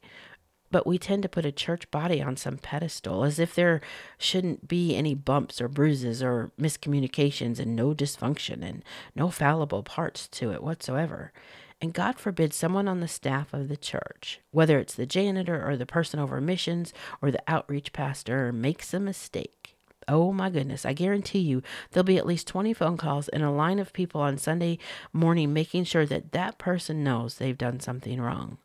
but 0.71 0.85
we 0.85 0.97
tend 0.97 1.23
to 1.23 1.29
put 1.29 1.45
a 1.45 1.51
church 1.51 1.89
body 1.91 2.21
on 2.21 2.35
some 2.35 2.57
pedestal 2.57 3.23
as 3.23 3.39
if 3.39 3.55
there 3.55 3.81
shouldn't 4.17 4.67
be 4.67 4.95
any 4.95 5.15
bumps 5.15 5.61
or 5.61 5.67
bruises 5.67 6.21
or 6.21 6.51
miscommunications 6.59 7.59
and 7.59 7.75
no 7.75 7.93
dysfunction 7.93 8.61
and 8.63 8.83
no 9.15 9.29
fallible 9.29 9.83
parts 9.83 10.27
to 10.27 10.51
it 10.51 10.63
whatsoever. 10.63 11.31
And 11.79 11.93
God 11.93 12.17
forbid 12.17 12.53
someone 12.53 12.87
on 12.87 13.01
the 13.01 13.07
staff 13.07 13.53
of 13.53 13.67
the 13.67 13.77
church, 13.77 14.39
whether 14.51 14.79
it's 14.79 14.95
the 14.95 15.05
janitor 15.05 15.67
or 15.67 15.77
the 15.77 15.85
person 15.85 16.19
over 16.19 16.41
missions 16.41 16.91
or 17.21 17.29
the 17.29 17.43
outreach 17.47 17.93
pastor, 17.93 18.51
makes 18.51 18.93
a 18.93 18.99
mistake. 18.99 19.75
Oh 20.07 20.31
my 20.31 20.49
goodness, 20.49 20.85
I 20.85 20.93
guarantee 20.93 21.39
you 21.39 21.61
there'll 21.91 22.05
be 22.05 22.17
at 22.17 22.25
least 22.25 22.47
20 22.47 22.73
phone 22.73 22.97
calls 22.97 23.27
and 23.27 23.43
a 23.43 23.51
line 23.51 23.77
of 23.77 23.93
people 23.93 24.21
on 24.21 24.37
Sunday 24.37 24.79
morning 25.11 25.53
making 25.53 25.83
sure 25.83 26.05
that 26.05 26.31
that 26.31 26.57
person 26.57 27.03
knows 27.03 27.35
they've 27.35 27.57
done 27.57 27.79
something 27.79 28.21
wrong. 28.21 28.57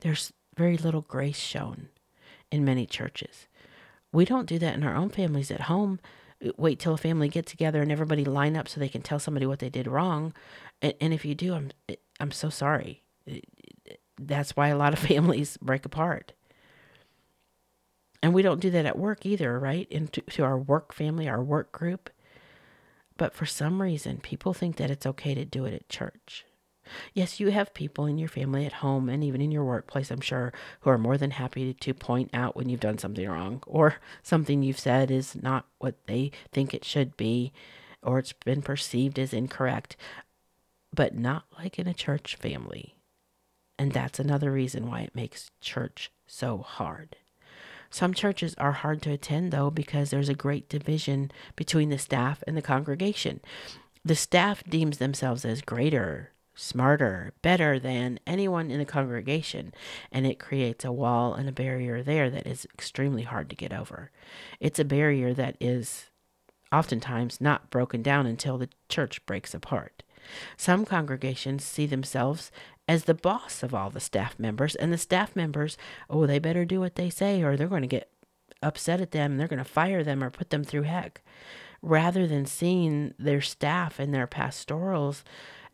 There's 0.00 0.32
very 0.60 0.76
little 0.76 1.00
grace 1.00 1.38
shown 1.38 1.88
in 2.50 2.64
many 2.64 2.84
churches. 2.84 3.48
We 4.12 4.26
don't 4.26 4.48
do 4.48 4.58
that 4.58 4.74
in 4.74 4.84
our 4.84 4.94
own 4.94 5.08
families 5.08 5.50
at 5.50 5.62
home. 5.62 6.00
Wait 6.58 6.78
till 6.78 6.94
a 6.94 6.98
family 6.98 7.28
get 7.28 7.46
together 7.46 7.80
and 7.80 7.90
everybody 7.90 8.26
line 8.26 8.56
up 8.58 8.68
so 8.68 8.78
they 8.78 8.88
can 8.88 9.00
tell 9.00 9.18
somebody 9.18 9.46
what 9.46 9.60
they 9.60 9.70
did 9.70 9.86
wrong. 9.86 10.34
And, 10.82 10.92
and 11.00 11.14
if 11.14 11.24
you 11.24 11.34
do, 11.34 11.54
I'm 11.54 11.70
I'm 12.18 12.30
so 12.30 12.50
sorry. 12.50 13.02
That's 14.20 14.54
why 14.54 14.68
a 14.68 14.76
lot 14.76 14.92
of 14.92 14.98
families 15.12 15.56
break 15.56 15.86
apart. 15.86 16.32
And 18.22 18.34
we 18.34 18.42
don't 18.42 18.60
do 18.60 18.70
that 18.70 18.84
at 18.84 18.98
work 18.98 19.24
either, 19.24 19.58
right? 19.58 19.88
Into 19.90 20.20
to 20.20 20.44
our 20.44 20.58
work 20.58 20.92
family, 20.92 21.26
our 21.26 21.42
work 21.42 21.72
group. 21.72 22.10
But 23.16 23.34
for 23.34 23.46
some 23.46 23.80
reason, 23.80 24.18
people 24.18 24.52
think 24.52 24.76
that 24.76 24.90
it's 24.90 25.06
okay 25.06 25.34
to 25.34 25.46
do 25.46 25.64
it 25.64 25.72
at 25.72 25.88
church. 25.88 26.44
Yes, 27.14 27.40
you 27.40 27.50
have 27.50 27.74
people 27.74 28.06
in 28.06 28.18
your 28.18 28.28
family 28.28 28.66
at 28.66 28.74
home 28.74 29.08
and 29.08 29.22
even 29.24 29.40
in 29.40 29.50
your 29.50 29.64
workplace, 29.64 30.10
I'm 30.10 30.20
sure, 30.20 30.52
who 30.80 30.90
are 30.90 30.98
more 30.98 31.16
than 31.18 31.32
happy 31.32 31.74
to 31.74 31.94
point 31.94 32.30
out 32.32 32.56
when 32.56 32.68
you've 32.68 32.80
done 32.80 32.98
something 32.98 33.28
wrong 33.28 33.62
or 33.66 33.96
something 34.22 34.62
you've 34.62 34.78
said 34.78 35.10
is 35.10 35.34
not 35.34 35.66
what 35.78 35.94
they 36.06 36.32
think 36.52 36.74
it 36.74 36.84
should 36.84 37.16
be 37.16 37.52
or 38.02 38.18
it's 38.18 38.32
been 38.32 38.62
perceived 38.62 39.18
as 39.18 39.32
incorrect, 39.32 39.96
but 40.94 41.14
not 41.14 41.44
like 41.58 41.78
in 41.78 41.86
a 41.86 41.94
church 41.94 42.36
family. 42.36 42.94
And 43.78 43.92
that's 43.92 44.18
another 44.18 44.50
reason 44.52 44.88
why 44.88 45.00
it 45.00 45.14
makes 45.14 45.50
church 45.60 46.10
so 46.26 46.58
hard. 46.58 47.16
Some 47.90 48.14
churches 48.14 48.54
are 48.56 48.72
hard 48.72 49.02
to 49.02 49.10
attend, 49.10 49.50
though, 49.50 49.70
because 49.70 50.10
there's 50.10 50.28
a 50.28 50.34
great 50.34 50.68
division 50.68 51.32
between 51.56 51.88
the 51.88 51.98
staff 51.98 52.42
and 52.46 52.56
the 52.56 52.62
congregation. 52.62 53.40
The 54.04 54.14
staff 54.14 54.62
deems 54.64 54.98
themselves 54.98 55.44
as 55.44 55.60
greater 55.60 56.30
smarter, 56.60 57.32
better 57.42 57.78
than 57.78 58.20
anyone 58.26 58.70
in 58.70 58.78
the 58.78 58.84
congregation, 58.84 59.72
and 60.12 60.26
it 60.26 60.38
creates 60.38 60.84
a 60.84 60.92
wall 60.92 61.34
and 61.34 61.48
a 61.48 61.52
barrier 61.52 62.02
there 62.02 62.30
that 62.30 62.46
is 62.46 62.66
extremely 62.74 63.22
hard 63.22 63.48
to 63.50 63.56
get 63.56 63.72
over. 63.72 64.10
It's 64.60 64.78
a 64.78 64.84
barrier 64.84 65.32
that 65.34 65.56
is 65.60 66.10
oftentimes 66.72 67.40
not 67.40 67.70
broken 67.70 68.02
down 68.02 68.26
until 68.26 68.58
the 68.58 68.68
church 68.88 69.24
breaks 69.26 69.54
apart. 69.54 70.02
Some 70.56 70.84
congregations 70.84 71.64
see 71.64 71.86
themselves 71.86 72.52
as 72.86 73.04
the 73.04 73.14
boss 73.14 73.62
of 73.62 73.74
all 73.74 73.90
the 73.90 74.00
staff 74.00 74.38
members, 74.38 74.74
and 74.74 74.92
the 74.92 74.98
staff 74.98 75.34
members, 75.34 75.78
oh, 76.08 76.26
they 76.26 76.38
better 76.38 76.64
do 76.64 76.80
what 76.80 76.96
they 76.96 77.08
say, 77.08 77.42
or 77.42 77.56
they're 77.56 77.68
going 77.68 77.82
to 77.82 77.88
get 77.88 78.10
upset 78.62 79.00
at 79.00 79.12
them 79.12 79.32
and 79.32 79.40
they're 79.40 79.48
going 79.48 79.58
to 79.58 79.64
fire 79.64 80.04
them 80.04 80.22
or 80.22 80.30
put 80.30 80.50
them 80.50 80.64
through 80.64 80.82
heck. 80.82 81.22
Rather 81.82 82.26
than 82.26 82.44
seeing 82.44 83.14
their 83.18 83.40
staff 83.40 83.98
and 83.98 84.12
their 84.12 84.26
pastorals 84.26 85.24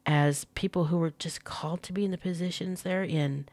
as 0.06 0.44
people 0.54 0.84
who 0.84 0.98
were 0.98 1.12
just 1.18 1.44
called 1.44 1.82
to 1.82 1.92
be 1.92 2.04
in 2.04 2.12
the 2.12 2.18
positions 2.18 2.82
they're 2.82 3.04
in. 3.04 3.46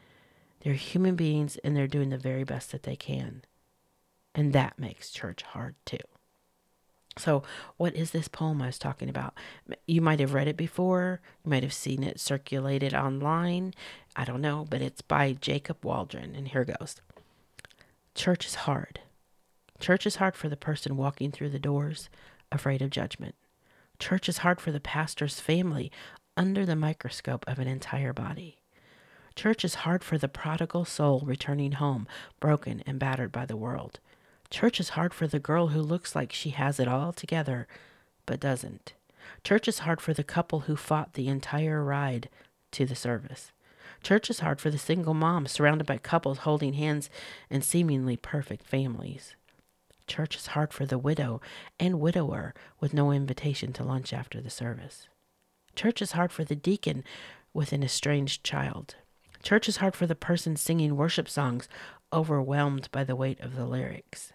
They're 0.60 0.74
human 0.74 1.16
beings 1.16 1.58
and 1.58 1.76
they're 1.76 1.88
doing 1.88 2.10
the 2.10 2.16
very 2.16 2.44
best 2.44 2.72
that 2.72 2.84
they 2.84 2.96
can. 2.96 3.42
And 4.34 4.52
that 4.52 4.78
makes 4.78 5.10
church 5.10 5.42
hard 5.42 5.74
too. 5.84 5.98
So, 7.16 7.44
what 7.76 7.94
is 7.94 8.10
this 8.10 8.26
poem 8.26 8.60
I 8.60 8.66
was 8.66 8.78
talking 8.78 9.08
about? 9.08 9.34
You 9.86 10.00
might 10.00 10.18
have 10.18 10.34
read 10.34 10.48
it 10.48 10.56
before, 10.56 11.20
you 11.44 11.50
might 11.50 11.62
have 11.62 11.72
seen 11.72 12.02
it 12.02 12.18
circulated 12.18 12.92
online. 12.92 13.72
I 14.16 14.24
don't 14.24 14.40
know, 14.40 14.66
but 14.68 14.80
it's 14.80 15.02
by 15.02 15.34
Jacob 15.34 15.84
Waldron. 15.84 16.34
And 16.34 16.48
here 16.48 16.64
goes 16.64 16.96
Church 18.14 18.46
is 18.46 18.54
hard. 18.56 19.00
Church 19.78 20.06
is 20.06 20.16
hard 20.16 20.34
for 20.34 20.48
the 20.48 20.56
person 20.56 20.96
walking 20.96 21.30
through 21.30 21.50
the 21.50 21.58
doors, 21.58 22.08
afraid 22.50 22.82
of 22.82 22.90
judgment. 22.90 23.34
Church 24.00 24.28
is 24.28 24.38
hard 24.38 24.60
for 24.60 24.72
the 24.72 24.80
pastor's 24.80 25.38
family, 25.38 25.92
under 26.36 26.66
the 26.66 26.76
microscope 26.76 27.44
of 27.46 27.58
an 27.58 27.68
entire 27.68 28.12
body. 28.12 28.58
Church 29.34 29.64
is 29.64 29.76
hard 29.76 30.04
for 30.04 30.16
the 30.16 30.28
prodigal 30.28 30.84
soul 30.84 31.22
returning 31.24 31.72
home, 31.72 32.06
broken 32.38 32.82
and 32.86 32.98
battered 32.98 33.32
by 33.32 33.44
the 33.44 33.56
world. 33.56 33.98
Church 34.50 34.78
is 34.78 34.90
hard 34.90 35.12
for 35.12 35.26
the 35.26 35.40
girl 35.40 35.68
who 35.68 35.80
looks 35.80 36.14
like 36.14 36.32
she 36.32 36.50
has 36.50 36.78
it 36.78 36.86
all 36.86 37.12
together, 37.12 37.66
but 38.26 38.40
doesn't. 38.40 38.92
Church 39.42 39.66
is 39.66 39.80
hard 39.80 40.00
for 40.00 40.14
the 40.14 40.22
couple 40.22 40.60
who 40.60 40.76
fought 40.76 41.14
the 41.14 41.28
entire 41.28 41.82
ride 41.82 42.28
to 42.72 42.86
the 42.86 42.94
service. 42.94 43.50
Church 44.02 44.30
is 44.30 44.40
hard 44.40 44.60
for 44.60 44.70
the 44.70 44.78
single 44.78 45.14
mom 45.14 45.46
surrounded 45.46 45.86
by 45.86 45.98
couples 45.98 46.38
holding 46.38 46.74
hands 46.74 47.10
and 47.50 47.64
seemingly 47.64 48.16
perfect 48.16 48.66
families. 48.66 49.34
Church 50.06 50.36
is 50.36 50.48
hard 50.48 50.72
for 50.72 50.84
the 50.84 50.98
widow 50.98 51.40
and 51.80 52.00
widower 52.00 52.54
with 52.80 52.92
no 52.92 53.10
invitation 53.10 53.72
to 53.72 53.82
lunch 53.82 54.12
after 54.12 54.40
the 54.40 54.50
service. 54.50 55.08
Church 55.74 56.00
is 56.00 56.12
hard 56.12 56.32
for 56.32 56.44
the 56.44 56.56
deacon 56.56 57.04
with 57.52 57.72
an 57.72 57.82
estranged 57.82 58.44
child. 58.44 58.96
Church 59.42 59.68
is 59.68 59.78
hard 59.78 59.94
for 59.94 60.06
the 60.06 60.14
person 60.14 60.56
singing 60.56 60.96
worship 60.96 61.28
songs, 61.28 61.68
overwhelmed 62.12 62.88
by 62.92 63.04
the 63.04 63.16
weight 63.16 63.40
of 63.40 63.56
the 63.56 63.66
lyrics. 63.66 64.32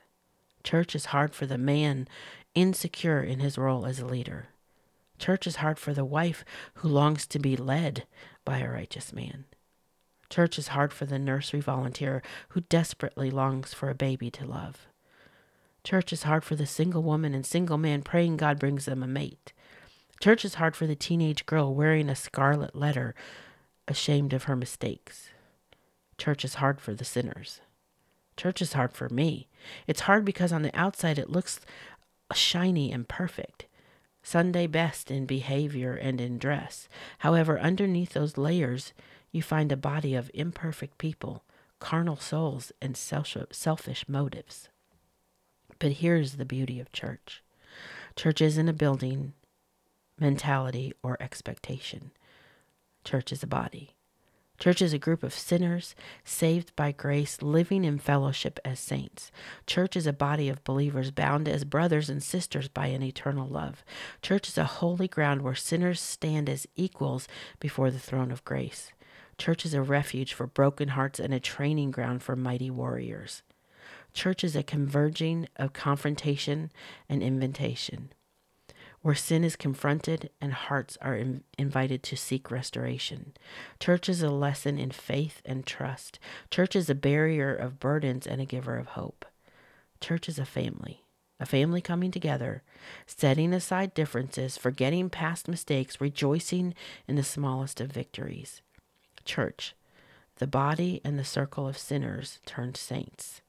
Church 0.64 0.96
is 0.96 1.06
hard 1.06 1.34
for 1.34 1.46
the 1.46 1.58
man 1.58 2.08
insecure 2.54 3.22
in 3.22 3.40
his 3.40 3.58
role 3.58 3.86
as 3.86 4.00
a 4.00 4.06
leader. 4.06 4.50
Church 5.18 5.48
is 5.48 5.58
hard 5.58 5.80
for 5.80 5.94
the 5.94 6.06
wife 6.06 6.46
who 6.76 6.88
longs 6.88 7.26
to 7.28 7.40
be 7.40 7.56
led 7.56 8.06
by 8.46 8.60
a 8.60 8.70
righteous 8.70 9.12
man. 9.12 9.46
Church 10.30 10.60
is 10.60 10.70
hard 10.70 10.94
for 10.94 11.06
the 11.06 11.20
nursery 11.20 11.60
volunteer 11.60 12.22
who 12.50 12.62
desperately 12.62 13.32
longs 13.32 13.74
for 13.74 13.90
a 13.90 13.96
baby 13.96 14.30
to 14.32 14.46
love. 14.46 14.88
Church 15.84 16.14
is 16.14 16.24
hard 16.24 16.44
for 16.44 16.56
the 16.56 16.66
single 16.66 17.02
woman 17.02 17.34
and 17.34 17.46
single 17.46 17.78
man 17.78 18.02
praying 18.04 18.38
God 18.38 18.60
brings 18.60 18.86
them 18.86 19.02
a 19.02 19.08
mate. 19.08 19.54
Church 20.22 20.44
is 20.44 20.56
hard 20.56 20.76
for 20.76 20.86
the 20.86 20.96
teenage 20.96 21.46
girl 21.46 21.74
wearing 21.74 22.10
a 22.10 22.16
scarlet 22.16 22.76
letter, 22.76 23.16
ashamed 23.88 24.34
of 24.34 24.44
her 24.44 24.56
mistakes. 24.56 25.30
Church 26.18 26.44
is 26.44 26.56
hard 26.56 26.82
for 26.82 26.94
the 26.94 27.06
sinners. 27.06 27.62
Church 28.36 28.62
is 28.62 28.74
hard 28.74 28.92
for 28.92 29.08
me. 29.10 29.48
It's 29.88 30.02
hard 30.02 30.26
because 30.26 30.52
on 30.52 30.62
the 30.62 30.78
outside 30.78 31.18
it 31.18 31.30
looks 31.30 31.62
shiny 32.34 32.92
and 32.92 33.08
perfect. 33.08 33.66
Sunday 34.22 34.68
best 34.68 35.10
in 35.10 35.26
behavior 35.26 35.94
and 35.94 36.20
in 36.20 36.38
dress. 36.38 36.90
However, 37.20 37.58
underneath 37.58 38.12
those 38.12 38.38
layers, 38.38 38.94
you 39.32 39.42
find 39.42 39.72
a 39.72 39.78
body 39.78 40.16
of 40.16 40.30
imperfect 40.34 40.98
people, 40.98 41.44
carnal 41.80 42.18
souls, 42.18 42.74
and 42.82 42.98
selfish 42.98 44.10
motives. 44.10 44.68
But 45.80 45.94
here's 45.94 46.34
the 46.34 46.46
beauty 46.46 46.82
of 46.82 46.92
church 46.92 47.42
church 48.16 48.42
isn't 48.42 48.68
a 48.68 48.74
building, 48.74 49.34
mentality, 50.22 50.94
or 51.04 51.18
expectation. 51.20 52.12
Church 53.04 53.32
is 53.32 53.44
a 53.44 53.48
body. 53.48 53.96
Church 54.60 54.82
is 54.82 54.92
a 54.92 55.00
group 55.00 55.24
of 55.24 55.34
sinners 55.34 55.96
saved 56.26 56.76
by 56.76 56.92
grace, 56.92 57.42
living 57.42 57.86
in 57.86 57.98
fellowship 57.98 58.60
as 58.66 58.78
saints. 58.78 59.32
Church 59.66 59.96
is 59.96 60.06
a 60.06 60.12
body 60.12 60.50
of 60.50 60.66
believers 60.66 61.12
bound 61.12 61.48
as 61.48 61.64
brothers 61.64 62.10
and 62.10 62.22
sisters 62.22 62.68
by 62.68 62.88
an 62.88 63.02
eternal 63.02 63.48
love. 63.48 63.86
Church 64.22 64.50
is 64.50 64.58
a 64.58 64.66
holy 64.66 65.08
ground 65.08 65.42
where 65.42 65.56
sinners 65.56 66.02
stand 66.02 66.50
as 66.50 66.68
equals 66.76 67.26
before 67.62 67.90
the 67.90 68.00
throne 68.00 68.32
of 68.32 68.44
grace. 68.44 68.92
Church 69.38 69.66
is 69.66 69.74
a 69.74 69.82
refuge 69.82 70.34
for 70.34 70.46
broken 70.46 70.90
hearts 70.90 71.22
and 71.22 71.34
a 71.34 71.40
training 71.40 71.92
ground 71.92 72.22
for 72.22 72.36
mighty 72.36 72.70
warriors. 72.70 73.44
Church 74.14 74.44
is 74.44 74.58
a 74.58 74.64
converging 74.64 75.48
of 75.56 75.72
confrontation 75.72 76.70
and 77.08 77.24
invitation 77.24 78.12
where 79.02 79.16
sin 79.16 79.44
is 79.44 79.56
confronted 79.56 80.30
and 80.42 80.54
hearts 80.54 80.98
are 81.02 81.16
in, 81.16 81.44
invited 81.58 82.04
to 82.04 82.18
seek 82.18 82.52
restoration. 82.52 83.34
Church 83.80 84.10
is 84.10 84.22
a 84.22 84.30
lesson 84.30 84.78
in 84.78 84.92
faith 84.92 85.42
and 85.46 85.66
trust. 85.66 86.20
Church 86.52 86.76
is 86.76 86.90
a 86.90 86.96
barrier 86.96 87.56
of 87.56 87.80
burdens 87.80 88.28
and 88.28 88.42
a 88.42 88.46
giver 88.46 88.78
of 88.78 88.88
hope. 88.88 89.26
Church 90.02 90.28
is 90.28 90.38
a 90.38 90.46
family, 90.46 91.04
a 91.40 91.46
family 91.46 91.82
coming 91.82 92.12
together, 92.12 92.62
setting 93.06 93.54
aside 93.54 93.94
differences, 93.94 94.58
forgetting 94.58 95.10
past 95.10 95.48
mistakes, 95.48 96.02
rejoicing 96.02 96.74
in 97.08 97.16
the 97.16 97.24
smallest 97.24 97.80
of 97.80 97.92
victories. 97.92 98.62
Church, 99.24 99.76
the 100.38 100.48
body 100.48 101.02
and 101.04 101.18
the 101.18 101.26
circle 101.26 101.68
of 101.68 101.78
sinners 101.78 102.40
turned 102.46 102.78
saints, 102.78 103.42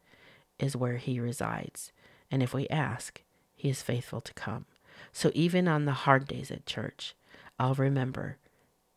is 0.59 0.77
where 0.77 0.99
he 0.99 1.19
resides. 1.19 1.93
And 2.31 2.43
if 2.43 2.53
we 2.55 2.69
ask, 2.69 3.23
he 3.57 3.69
is 3.69 3.83
faithful 3.83 4.21
to 4.21 4.35
come. 4.35 4.67
So 5.13 5.31
even 5.35 5.69
on 5.69 5.85
the 5.85 5.93
hard 5.93 6.27
days 6.27 6.51
at 6.51 6.67
church, 6.67 7.15
I'll 7.59 7.75
remember 7.75 8.39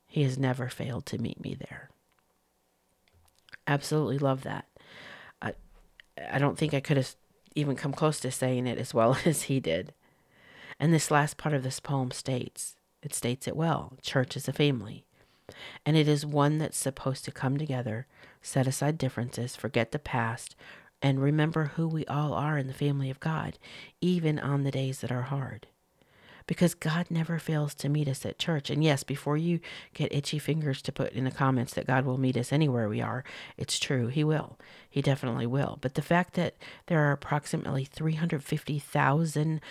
he 0.07 0.23
has 0.23 0.37
never 0.37 0.69
failed 0.69 1.05
to 1.07 1.17
meet 1.17 1.41
me 1.41 1.55
there. 1.55 1.89
Absolutely 3.67 4.19
love 4.19 4.43
that. 4.43 4.67
I, 5.41 5.53
I 6.31 6.37
don't 6.37 6.57
think 6.57 6.73
I 6.73 6.79
could 6.79 6.97
have 6.97 7.15
even 7.55 7.75
come 7.75 7.93
close 7.93 8.19
to 8.19 8.31
saying 8.31 8.67
it 8.67 8.77
as 8.77 8.93
well 8.93 9.17
as 9.25 9.43
he 9.43 9.59
did. 9.59 9.93
And 10.79 10.93
this 10.93 11.11
last 11.11 11.37
part 11.37 11.55
of 11.55 11.63
this 11.63 11.79
poem 11.79 12.11
states 12.11 12.75
it 13.01 13.13
states 13.13 13.49
it 13.49 13.55
well 13.55 13.97
church 14.01 14.37
is 14.37 14.47
a 14.47 14.53
family. 14.53 15.03
And 15.85 15.97
it 15.97 16.07
is 16.07 16.25
one 16.25 16.57
that's 16.57 16.77
supposed 16.77 17.25
to 17.25 17.31
come 17.31 17.57
together, 17.57 18.07
set 18.41 18.65
aside 18.65 18.97
differences, 18.97 19.55
forget 19.57 19.91
the 19.91 19.99
past, 19.99 20.55
and 21.01 21.21
remember 21.21 21.71
who 21.75 21.87
we 21.87 22.05
all 22.05 22.33
are 22.33 22.57
in 22.57 22.67
the 22.67 22.73
family 22.73 23.09
of 23.09 23.19
God, 23.19 23.59
even 23.99 24.39
on 24.39 24.63
the 24.63 24.71
days 24.71 25.01
that 25.01 25.11
are 25.11 25.23
hard 25.23 25.67
because 26.47 26.73
God 26.73 27.07
never 27.09 27.39
fails 27.39 27.73
to 27.75 27.89
meet 27.89 28.07
us 28.07 28.25
at 28.25 28.39
church. 28.39 28.69
And 28.69 28.83
yes, 28.83 29.03
before 29.03 29.37
you 29.37 29.59
get 29.93 30.13
itchy 30.13 30.39
fingers 30.39 30.81
to 30.83 30.91
put 30.91 31.13
in 31.13 31.23
the 31.23 31.31
comments 31.31 31.73
that 31.73 31.87
God 31.87 32.05
will 32.05 32.17
meet 32.17 32.37
us 32.37 32.51
anywhere 32.51 32.89
we 32.89 33.01
are, 33.01 33.23
it's 33.57 33.79
true. 33.79 34.07
He 34.07 34.23
will. 34.23 34.57
He 34.89 35.01
definitely 35.01 35.47
will. 35.47 35.77
But 35.81 35.95
the 35.95 36.01
fact 36.01 36.33
that 36.35 36.55
there 36.87 36.99
are 36.99 37.11
approximately 37.11 37.85
350,000 37.85 39.61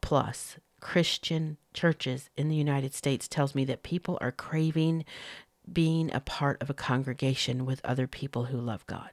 plus 0.00 0.56
Christian 0.80 1.56
churches 1.72 2.30
in 2.36 2.48
the 2.48 2.56
United 2.56 2.94
States 2.94 3.28
tells 3.28 3.54
me 3.54 3.64
that 3.64 3.82
people 3.82 4.18
are 4.20 4.32
craving 4.32 5.04
being 5.70 6.12
a 6.14 6.20
part 6.20 6.60
of 6.62 6.70
a 6.70 6.74
congregation 6.74 7.66
with 7.66 7.84
other 7.84 8.06
people 8.06 8.44
who 8.44 8.58
love 8.58 8.86
God. 8.86 9.10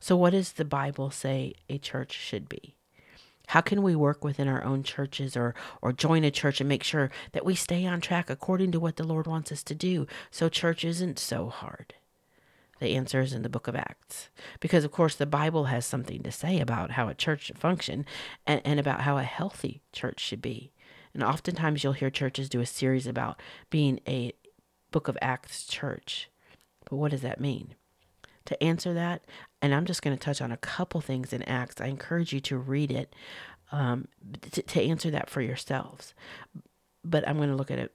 So, 0.00 0.16
what 0.16 0.30
does 0.30 0.52
the 0.52 0.64
Bible 0.64 1.10
say 1.10 1.54
a 1.68 1.78
church 1.78 2.12
should 2.12 2.48
be? 2.48 2.74
How 3.46 3.60
can 3.60 3.82
we 3.82 3.94
work 3.94 4.24
within 4.24 4.48
our 4.48 4.64
own 4.64 4.82
churches 4.82 5.36
or, 5.36 5.54
or 5.80 5.92
join 5.92 6.24
a 6.24 6.30
church 6.30 6.60
and 6.60 6.68
make 6.68 6.82
sure 6.82 7.10
that 7.32 7.44
we 7.44 7.54
stay 7.54 7.86
on 7.86 8.00
track 8.00 8.28
according 8.28 8.72
to 8.72 8.80
what 8.80 8.96
the 8.96 9.04
Lord 9.04 9.26
wants 9.26 9.52
us 9.52 9.62
to 9.64 9.74
do 9.74 10.06
so 10.30 10.48
church 10.48 10.84
isn't 10.84 11.18
so 11.18 11.48
hard? 11.48 11.94
The 12.78 12.94
answer 12.94 13.20
is 13.20 13.32
in 13.32 13.42
the 13.42 13.48
book 13.48 13.68
of 13.68 13.76
Acts. 13.76 14.28
Because, 14.60 14.84
of 14.84 14.92
course, 14.92 15.14
the 15.14 15.26
Bible 15.26 15.64
has 15.64 15.86
something 15.86 16.22
to 16.22 16.30
say 16.30 16.60
about 16.60 16.92
how 16.92 17.08
a 17.08 17.14
church 17.14 17.44
should 17.44 17.58
function 17.58 18.04
and, 18.46 18.60
and 18.64 18.78
about 18.78 19.02
how 19.02 19.16
a 19.16 19.22
healthy 19.22 19.80
church 19.92 20.20
should 20.20 20.42
be. 20.42 20.72
And 21.14 21.22
oftentimes 21.22 21.82
you'll 21.82 21.94
hear 21.94 22.10
churches 22.10 22.50
do 22.50 22.60
a 22.60 22.66
series 22.66 23.06
about 23.06 23.40
being 23.70 24.00
a 24.06 24.32
book 24.90 25.08
of 25.08 25.16
Acts 25.22 25.66
church. 25.66 26.28
But 26.88 26.96
what 26.96 27.12
does 27.12 27.22
that 27.22 27.40
mean? 27.40 27.74
To 28.46 28.62
answer 28.62 28.94
that, 28.94 29.24
and 29.60 29.74
I'm 29.74 29.84
just 29.84 30.02
going 30.02 30.16
to 30.16 30.22
touch 30.22 30.40
on 30.40 30.52
a 30.52 30.56
couple 30.56 31.00
things 31.00 31.32
in 31.32 31.42
Acts, 31.42 31.80
I 31.80 31.86
encourage 31.86 32.32
you 32.32 32.40
to 32.40 32.56
read 32.56 32.90
it 32.90 33.14
um, 33.72 34.08
to, 34.52 34.62
to 34.62 34.82
answer 34.82 35.10
that 35.10 35.28
for 35.28 35.40
yourselves. 35.40 36.14
But 37.04 37.26
I'm 37.28 37.36
going 37.36 37.50
to 37.50 37.56
look 37.56 37.70
at 37.70 37.78
a 37.78 37.90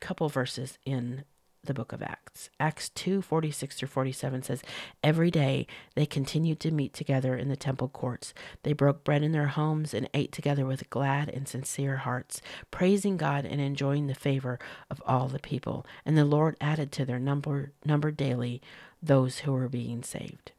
couple 0.00 0.28
verses 0.28 0.78
in 0.84 1.24
the 1.64 1.74
book 1.74 1.92
of 1.92 2.02
Acts. 2.02 2.50
Acts 2.58 2.88
2 2.90 3.22
46 3.22 3.76
through 3.76 3.88
47 3.88 4.42
says, 4.42 4.62
Every 5.02 5.30
day 5.30 5.66
they 5.94 6.06
continued 6.06 6.60
to 6.60 6.70
meet 6.70 6.92
together 6.92 7.36
in 7.36 7.48
the 7.48 7.56
temple 7.56 7.88
courts. 7.88 8.34
They 8.62 8.72
broke 8.72 9.04
bread 9.04 9.22
in 9.22 9.32
their 9.32 9.48
homes 9.48 9.94
and 9.94 10.08
ate 10.14 10.32
together 10.32 10.66
with 10.66 10.90
glad 10.90 11.28
and 11.28 11.48
sincere 11.48 11.98
hearts, 11.98 12.40
praising 12.70 13.16
God 13.16 13.44
and 13.44 13.60
enjoying 13.60 14.06
the 14.06 14.14
favor 14.14 14.58
of 14.90 15.02
all 15.06 15.28
the 15.28 15.38
people. 15.38 15.86
And 16.04 16.16
the 16.16 16.24
Lord 16.24 16.56
added 16.60 16.92
to 16.92 17.04
their 17.04 17.18
number, 17.18 17.72
number 17.84 18.10
daily 18.10 18.60
those 19.02 19.40
who 19.40 19.52
were 19.52 19.68
being 19.68 20.02
saved. 20.02 20.52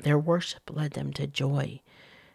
Their 0.00 0.18
worship 0.18 0.70
led 0.72 0.92
them 0.92 1.12
to 1.14 1.26
joy. 1.26 1.80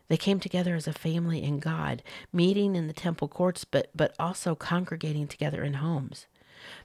They 0.09 0.17
came 0.17 0.39
together 0.39 0.75
as 0.75 0.88
a 0.88 0.93
family 0.93 1.41
in 1.41 1.59
God, 1.59 2.03
meeting 2.31 2.75
in 2.75 2.88
the 2.88 2.93
temple 2.93 3.27
courts, 3.27 3.63
but, 3.63 3.89
but 3.95 4.13
also 4.19 4.53
congregating 4.53 5.27
together 5.27 5.63
in 5.63 5.75
homes. 5.75 6.27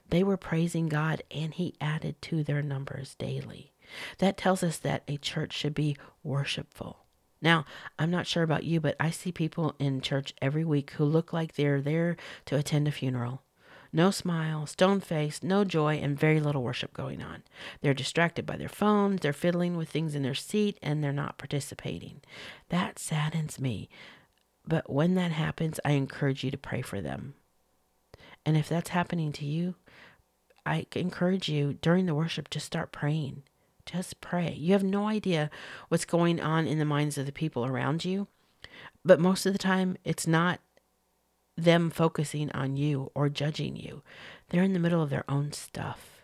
They 0.09 0.23
were 0.23 0.37
praising 0.37 0.87
God, 0.87 1.23
and 1.31 1.53
He 1.53 1.75
added 1.79 2.21
to 2.23 2.43
their 2.43 2.61
numbers 2.61 3.15
daily. 3.15 3.73
That 4.19 4.37
tells 4.37 4.63
us 4.63 4.77
that 4.77 5.03
a 5.07 5.17
church 5.17 5.53
should 5.53 5.73
be 5.73 5.97
worshipful. 6.23 7.05
Now, 7.41 7.65
I'm 7.97 8.11
not 8.11 8.27
sure 8.27 8.43
about 8.43 8.65
you, 8.65 8.79
but 8.81 8.95
I 8.99 9.11
see 9.11 9.31
people 9.31 9.75
in 9.79 10.01
church 10.01 10.33
every 10.41 10.65
week 10.65 10.91
who 10.91 11.05
look 11.05 11.31
like 11.31 11.53
they're 11.53 11.81
there 11.81 12.17
to 12.45 12.57
attend 12.57 12.87
a 12.87 12.91
funeral. 12.91 13.43
No 13.91 14.11
smile, 14.11 14.67
stone 14.67 14.99
face, 14.99 15.41
no 15.41 15.63
joy, 15.63 15.95
and 15.95 16.19
very 16.19 16.39
little 16.39 16.61
worship 16.61 16.93
going 16.93 17.23
on. 17.23 17.43
They're 17.81 17.93
distracted 17.93 18.45
by 18.45 18.57
their 18.57 18.69
phones, 18.69 19.21
they're 19.21 19.33
fiddling 19.33 19.77
with 19.77 19.89
things 19.89 20.13
in 20.13 20.21
their 20.21 20.35
seat, 20.35 20.77
and 20.83 21.03
they're 21.03 21.11
not 21.11 21.39
participating. 21.39 22.21
That 22.69 22.99
saddens 22.99 23.59
me. 23.59 23.89
But 24.67 24.89
when 24.91 25.15
that 25.15 25.31
happens, 25.31 25.79
I 25.83 25.91
encourage 25.91 26.43
you 26.43 26.51
to 26.51 26.57
pray 26.57 26.83
for 26.83 27.01
them. 27.01 27.33
And 28.49 28.57
if 28.57 28.67
that's 28.67 28.89
happening 28.89 29.31
to 29.33 29.45
you, 29.45 29.75
I 30.65 30.87
encourage 30.95 31.47
you 31.47 31.73
during 31.83 32.07
the 32.07 32.15
worship 32.15 32.47
to 32.47 32.59
start 32.59 32.91
praying. 32.91 33.43
Just 33.85 34.21
pray. 34.21 34.55
You 34.57 34.73
have 34.73 34.83
no 34.83 35.07
idea 35.07 35.51
what's 35.89 36.03
going 36.03 36.41
on 36.41 36.65
in 36.65 36.79
the 36.79 36.83
minds 36.83 37.19
of 37.19 37.27
the 37.27 37.31
people 37.31 37.63
around 37.63 38.03
you. 38.03 38.25
But 39.05 39.19
most 39.19 39.45
of 39.45 39.53
the 39.53 39.59
time, 39.59 39.97
it's 40.03 40.25
not 40.25 40.61
them 41.55 41.91
focusing 41.91 42.49
on 42.53 42.75
you 42.75 43.11
or 43.13 43.29
judging 43.29 43.75
you. 43.75 44.01
They're 44.49 44.63
in 44.63 44.73
the 44.73 44.79
middle 44.79 45.03
of 45.03 45.11
their 45.11 45.29
own 45.29 45.51
stuff. 45.51 46.23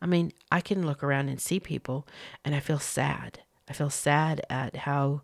I 0.00 0.06
mean, 0.06 0.32
I 0.50 0.62
can 0.62 0.86
look 0.86 1.02
around 1.02 1.28
and 1.28 1.38
see 1.38 1.60
people 1.60 2.08
and 2.46 2.54
I 2.54 2.60
feel 2.60 2.78
sad. 2.78 3.40
I 3.68 3.74
feel 3.74 3.90
sad 3.90 4.40
at 4.48 4.74
how 4.74 5.20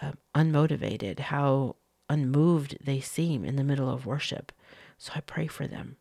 uh, 0.00 0.12
unmotivated, 0.34 1.18
how 1.18 1.76
unmoved 2.08 2.78
they 2.82 3.00
seem 3.00 3.44
in 3.44 3.56
the 3.56 3.62
middle 3.62 3.90
of 3.90 4.06
worship. 4.06 4.52
So 5.00 5.12
I 5.16 5.20
pray 5.20 5.46
for 5.46 5.66
them. 5.66 5.96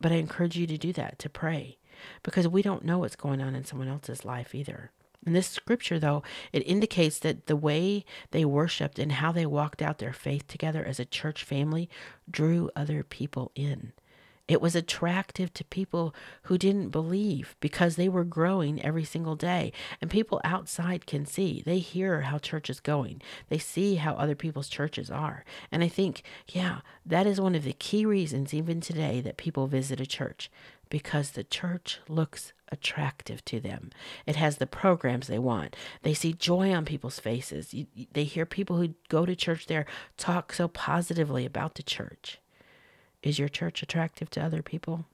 But 0.00 0.10
I 0.10 0.16
encourage 0.16 0.56
you 0.56 0.66
to 0.66 0.76
do 0.76 0.92
that, 0.94 1.16
to 1.20 1.30
pray, 1.30 1.78
because 2.24 2.48
we 2.48 2.60
don't 2.60 2.84
know 2.84 2.98
what's 2.98 3.14
going 3.14 3.40
on 3.40 3.54
in 3.54 3.64
someone 3.64 3.86
else's 3.86 4.24
life 4.24 4.52
either. 4.52 4.90
In 5.24 5.32
this 5.32 5.46
scripture, 5.46 6.00
though, 6.00 6.24
it 6.52 6.66
indicates 6.66 7.20
that 7.20 7.46
the 7.46 7.54
way 7.54 8.04
they 8.32 8.44
worshiped 8.44 8.98
and 8.98 9.12
how 9.12 9.30
they 9.30 9.46
walked 9.46 9.80
out 9.80 9.98
their 9.98 10.12
faith 10.12 10.48
together 10.48 10.84
as 10.84 10.98
a 10.98 11.04
church 11.04 11.44
family 11.44 11.88
drew 12.28 12.68
other 12.74 13.04
people 13.04 13.52
in. 13.54 13.92
It 14.46 14.60
was 14.60 14.76
attractive 14.76 15.54
to 15.54 15.64
people 15.64 16.14
who 16.42 16.58
didn't 16.58 16.90
believe 16.90 17.56
because 17.60 17.96
they 17.96 18.10
were 18.10 18.24
growing 18.24 18.82
every 18.82 19.04
single 19.04 19.36
day. 19.36 19.72
And 20.02 20.10
people 20.10 20.40
outside 20.44 21.06
can 21.06 21.24
see. 21.24 21.62
They 21.64 21.78
hear 21.78 22.22
how 22.22 22.36
church 22.38 22.68
is 22.68 22.78
going. 22.80 23.22
They 23.48 23.56
see 23.56 23.94
how 23.94 24.14
other 24.14 24.34
people's 24.34 24.68
churches 24.68 25.10
are. 25.10 25.46
And 25.72 25.82
I 25.82 25.88
think, 25.88 26.22
yeah, 26.46 26.80
that 27.06 27.26
is 27.26 27.40
one 27.40 27.54
of 27.54 27.64
the 27.64 27.72
key 27.72 28.04
reasons, 28.04 28.52
even 28.52 28.82
today, 28.82 29.22
that 29.22 29.38
people 29.38 29.66
visit 29.66 29.98
a 29.98 30.06
church 30.06 30.50
because 30.90 31.30
the 31.30 31.44
church 31.44 32.00
looks 32.06 32.52
attractive 32.70 33.42
to 33.46 33.60
them. 33.60 33.90
It 34.26 34.36
has 34.36 34.58
the 34.58 34.66
programs 34.66 35.26
they 35.26 35.38
want. 35.38 35.74
They 36.02 36.12
see 36.12 36.34
joy 36.34 36.70
on 36.74 36.84
people's 36.84 37.18
faces. 37.18 37.72
You, 37.72 37.86
they 38.12 38.24
hear 38.24 38.44
people 38.44 38.76
who 38.76 38.94
go 39.08 39.24
to 39.24 39.34
church 39.34 39.66
there 39.66 39.86
talk 40.18 40.52
so 40.52 40.68
positively 40.68 41.46
about 41.46 41.76
the 41.76 41.82
church. 41.82 42.40
Is 43.24 43.38
your 43.38 43.48
church 43.48 43.82
attractive 43.82 44.28
to 44.30 44.44
other 44.44 44.62
people? 44.62 45.06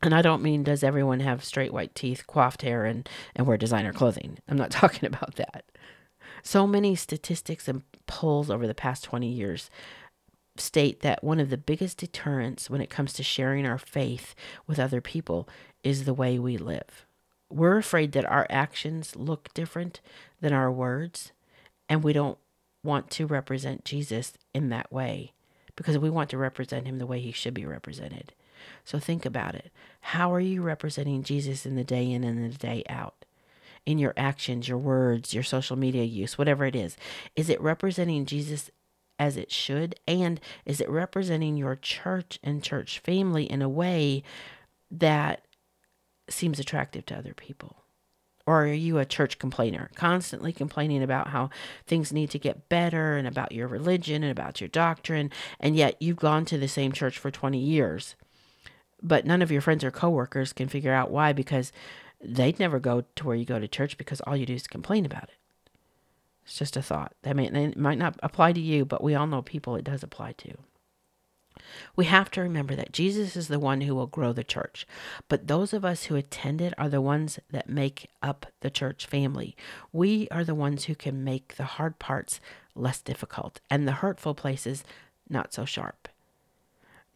And 0.00 0.14
I 0.14 0.22
don't 0.22 0.42
mean 0.42 0.62
does 0.62 0.84
everyone 0.84 1.20
have 1.20 1.44
straight 1.44 1.72
white 1.72 1.94
teeth, 1.94 2.26
coiffed 2.28 2.62
hair, 2.62 2.84
and, 2.84 3.08
and 3.34 3.46
wear 3.46 3.56
designer 3.56 3.92
clothing. 3.92 4.38
I'm 4.48 4.56
not 4.56 4.70
talking 4.70 5.06
about 5.06 5.34
that. 5.34 5.64
So 6.42 6.66
many 6.66 6.94
statistics 6.94 7.66
and 7.66 7.82
polls 8.06 8.50
over 8.50 8.66
the 8.66 8.74
past 8.74 9.02
20 9.04 9.26
years 9.26 9.68
state 10.56 11.00
that 11.00 11.24
one 11.24 11.40
of 11.40 11.50
the 11.50 11.58
biggest 11.58 11.98
deterrents 11.98 12.70
when 12.70 12.80
it 12.80 12.88
comes 12.90 13.12
to 13.14 13.24
sharing 13.24 13.66
our 13.66 13.78
faith 13.78 14.36
with 14.68 14.78
other 14.78 15.00
people 15.00 15.48
is 15.82 16.04
the 16.04 16.14
way 16.14 16.38
we 16.38 16.56
live. 16.56 17.04
We're 17.50 17.78
afraid 17.78 18.12
that 18.12 18.30
our 18.30 18.46
actions 18.48 19.16
look 19.16 19.52
different 19.54 20.00
than 20.40 20.52
our 20.52 20.70
words, 20.70 21.32
and 21.88 22.04
we 22.04 22.12
don't 22.12 22.38
want 22.84 23.10
to 23.10 23.26
represent 23.26 23.84
Jesus 23.84 24.34
in 24.54 24.68
that 24.68 24.92
way 24.92 25.32
because 25.76 25.98
we 25.98 26.10
want 26.10 26.30
to 26.30 26.38
represent 26.38 26.86
him 26.86 26.98
the 26.98 27.06
way 27.06 27.20
he 27.20 27.32
should 27.32 27.54
be 27.54 27.66
represented. 27.66 28.32
So 28.84 28.98
think 28.98 29.26
about 29.26 29.54
it. 29.54 29.70
How 30.00 30.32
are 30.32 30.40
you 30.40 30.62
representing 30.62 31.22
Jesus 31.22 31.66
in 31.66 31.76
the 31.76 31.84
day 31.84 32.10
in 32.10 32.24
and 32.24 32.52
the 32.52 32.56
day 32.56 32.84
out? 32.88 33.24
In 33.86 33.98
your 33.98 34.14
actions, 34.16 34.68
your 34.68 34.78
words, 34.78 35.34
your 35.34 35.42
social 35.42 35.76
media 35.76 36.04
use, 36.04 36.38
whatever 36.38 36.64
it 36.64 36.74
is. 36.74 36.96
Is 37.36 37.50
it 37.50 37.60
representing 37.60 38.24
Jesus 38.24 38.70
as 39.18 39.36
it 39.36 39.52
should? 39.52 39.94
And 40.08 40.40
is 40.64 40.80
it 40.80 40.88
representing 40.88 41.56
your 41.56 41.76
church 41.76 42.38
and 42.42 42.62
church 42.62 42.98
family 43.00 43.44
in 43.44 43.60
a 43.60 43.68
way 43.68 44.22
that 44.90 45.44
seems 46.28 46.58
attractive 46.58 47.04
to 47.06 47.16
other 47.16 47.34
people? 47.34 47.83
Or 48.46 48.64
are 48.64 48.72
you 48.72 48.98
a 48.98 49.06
church 49.06 49.38
complainer, 49.38 49.90
constantly 49.94 50.52
complaining 50.52 51.02
about 51.02 51.28
how 51.28 51.48
things 51.86 52.12
need 52.12 52.30
to 52.30 52.38
get 52.38 52.68
better 52.68 53.16
and 53.16 53.26
about 53.26 53.52
your 53.52 53.66
religion 53.66 54.22
and 54.22 54.30
about 54.30 54.60
your 54.60 54.68
doctrine, 54.68 55.30
and 55.58 55.76
yet 55.76 55.96
you've 56.00 56.18
gone 56.18 56.44
to 56.46 56.58
the 56.58 56.68
same 56.68 56.92
church 56.92 57.18
for 57.18 57.30
20 57.30 57.58
years? 57.58 58.16
But 59.02 59.24
none 59.24 59.40
of 59.40 59.50
your 59.50 59.62
friends 59.62 59.82
or 59.82 59.90
coworkers 59.90 60.52
can 60.52 60.68
figure 60.68 60.92
out 60.92 61.10
why 61.10 61.32
because 61.32 61.72
they'd 62.22 62.58
never 62.58 62.78
go 62.78 63.04
to 63.16 63.26
where 63.26 63.36
you 63.36 63.44
go 63.44 63.58
to 63.58 63.68
church 63.68 63.96
because 63.96 64.20
all 64.22 64.36
you 64.36 64.46
do 64.46 64.54
is 64.54 64.66
complain 64.66 65.06
about 65.06 65.24
it. 65.24 65.38
It's 66.44 66.58
just 66.58 66.76
a 66.76 66.82
thought. 66.82 67.14
That 67.22 67.36
may, 67.36 67.46
it 67.46 67.78
might 67.78 67.98
not 67.98 68.18
apply 68.22 68.52
to 68.52 68.60
you, 68.60 68.84
but 68.84 69.02
we 69.02 69.14
all 69.14 69.26
know 69.26 69.42
people 69.42 69.76
it 69.76 69.84
does 69.84 70.02
apply 70.02 70.32
to. 70.38 70.54
We 71.96 72.06
have 72.06 72.30
to 72.32 72.40
remember 72.40 72.74
that 72.74 72.92
Jesus 72.92 73.36
is 73.36 73.48
the 73.48 73.58
one 73.58 73.82
who 73.82 73.94
will 73.94 74.06
grow 74.06 74.32
the 74.32 74.44
church, 74.44 74.86
but 75.28 75.46
those 75.46 75.72
of 75.72 75.84
us 75.84 76.04
who 76.04 76.16
attend 76.16 76.60
it 76.60 76.74
are 76.76 76.88
the 76.88 77.00
ones 77.00 77.38
that 77.50 77.68
make 77.68 78.10
up 78.22 78.46
the 78.60 78.70
church 78.70 79.06
family. 79.06 79.56
We 79.92 80.28
are 80.30 80.44
the 80.44 80.54
ones 80.54 80.84
who 80.84 80.94
can 80.94 81.24
make 81.24 81.56
the 81.56 81.64
hard 81.64 81.98
parts 81.98 82.40
less 82.74 83.00
difficult 83.00 83.60
and 83.70 83.86
the 83.86 83.92
hurtful 83.92 84.34
places 84.34 84.84
not 85.28 85.54
so 85.54 85.64
sharp. 85.64 86.08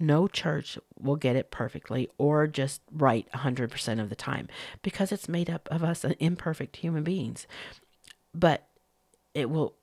No 0.01 0.29
church 0.29 0.79
will 1.01 1.17
get 1.17 1.35
it 1.35 1.51
perfectly 1.51 2.09
or 2.19 2.47
just 2.47 2.83
right 2.93 3.27
100% 3.35 4.01
of 4.01 4.09
the 4.09 4.15
time 4.15 4.49
because 4.83 5.11
it's 5.11 5.29
made 5.29 5.51
up 5.51 5.69
of 5.73 5.83
us 5.83 6.05
imperfect 6.21 6.77
human 6.77 7.03
beings. 7.03 7.47
But 8.33 8.69
it 9.35 9.51
will 9.51 9.75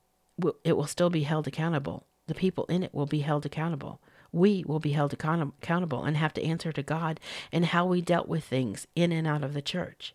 it 0.64 0.76
will 0.76 0.88
still 0.88 1.10
be 1.10 1.24
held 1.24 1.48
accountable. 1.48 2.06
The 2.28 2.34
people 2.34 2.66
in 2.66 2.84
it 2.84 2.94
will 2.94 3.06
be 3.06 3.20
held 3.20 3.46
accountable 3.46 4.02
we 4.36 4.66
will 4.68 4.82
be 4.82 4.92
held 4.92 5.14
account- 5.14 5.54
accountable 5.62 6.04
and 6.04 6.18
have 6.18 6.34
to 6.34 6.44
answer 6.44 6.74
to 6.74 6.84
God 6.84 7.22
and 7.54 7.66
how 7.66 7.86
we 7.86 8.02
dealt 8.02 8.28
with 8.28 8.44
things 8.44 8.86
in 8.94 9.14
and 9.14 9.26
out 9.26 9.46
of 9.46 9.54
the 9.54 9.62
church. 9.62 10.14